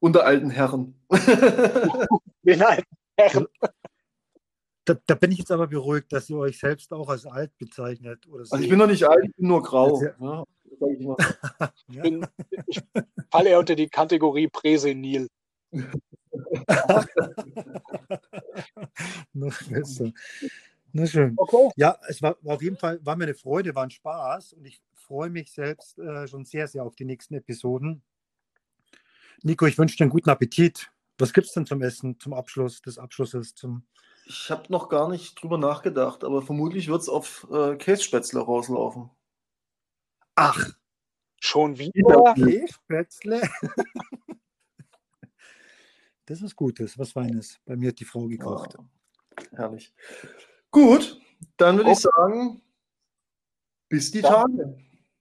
[0.02, 0.96] Unter alten Herren.
[2.44, 3.48] Den alten Herren.
[4.84, 8.28] Da, da bin ich jetzt aber beruhigt, dass ihr euch selbst auch als alt bezeichnet.
[8.28, 8.54] Oder so.
[8.54, 10.02] Also ich bin noch nicht alt, ich bin nur grau.
[10.02, 10.44] Jetzt Ne?
[10.72, 12.02] Ich ja.
[12.02, 12.26] bin,
[12.66, 12.82] ich
[13.30, 15.28] falle eher unter die Kategorie Präsenil.
[19.34, 20.12] Noch besser.
[20.94, 21.36] Na schön.
[21.38, 21.70] Okay.
[21.76, 24.66] Ja, es war, war auf jeden Fall war mir eine Freude, war ein Spaß und
[24.66, 28.02] ich freue mich selbst äh, schon sehr, sehr auf die nächsten Episoden.
[29.44, 30.92] Nico, ich wünsche dir einen guten Appetit.
[31.18, 33.54] Was gibt es denn zum Essen, zum Abschluss des Abschlusses?
[33.56, 33.84] Zum
[34.26, 39.10] Ich habe noch gar nicht drüber nachgedacht, aber vermutlich wird es auf äh, Kässpätzle rauslaufen.
[40.36, 40.72] Ach,
[41.44, 42.34] Schon wieder?
[42.36, 43.42] Kässpätzle.
[46.28, 47.60] Das ist Gutes, was Feines.
[47.66, 48.76] Bei mir hat die Frau gekocht.
[48.76, 49.94] Ja, herrlich.
[50.70, 51.20] Gut,
[51.58, 52.62] dann würde ich sagen,
[53.90, 54.78] bis die Tage.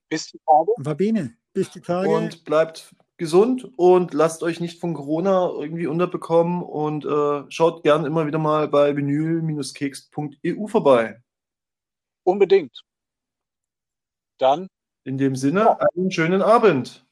[0.07, 0.71] Bis die Tage.
[0.77, 2.07] War Bene, bis die Tage.
[2.07, 8.03] Und bleibt gesund und lasst euch nicht von Corona irgendwie unterbekommen und äh, schaut gern
[8.03, 11.21] immer wieder mal bei vinyl-keks.eu vorbei.
[12.23, 12.83] Unbedingt.
[14.39, 14.67] Dann
[15.03, 17.05] In dem Sinne, einen schönen Abend.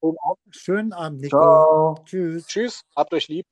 [0.00, 0.56] schönen Abend.
[0.56, 1.38] Schönen Abend, Nico.
[1.38, 1.94] Ciao.
[2.06, 2.46] Tschüss.
[2.48, 3.46] Tschüss, habt euch lieb,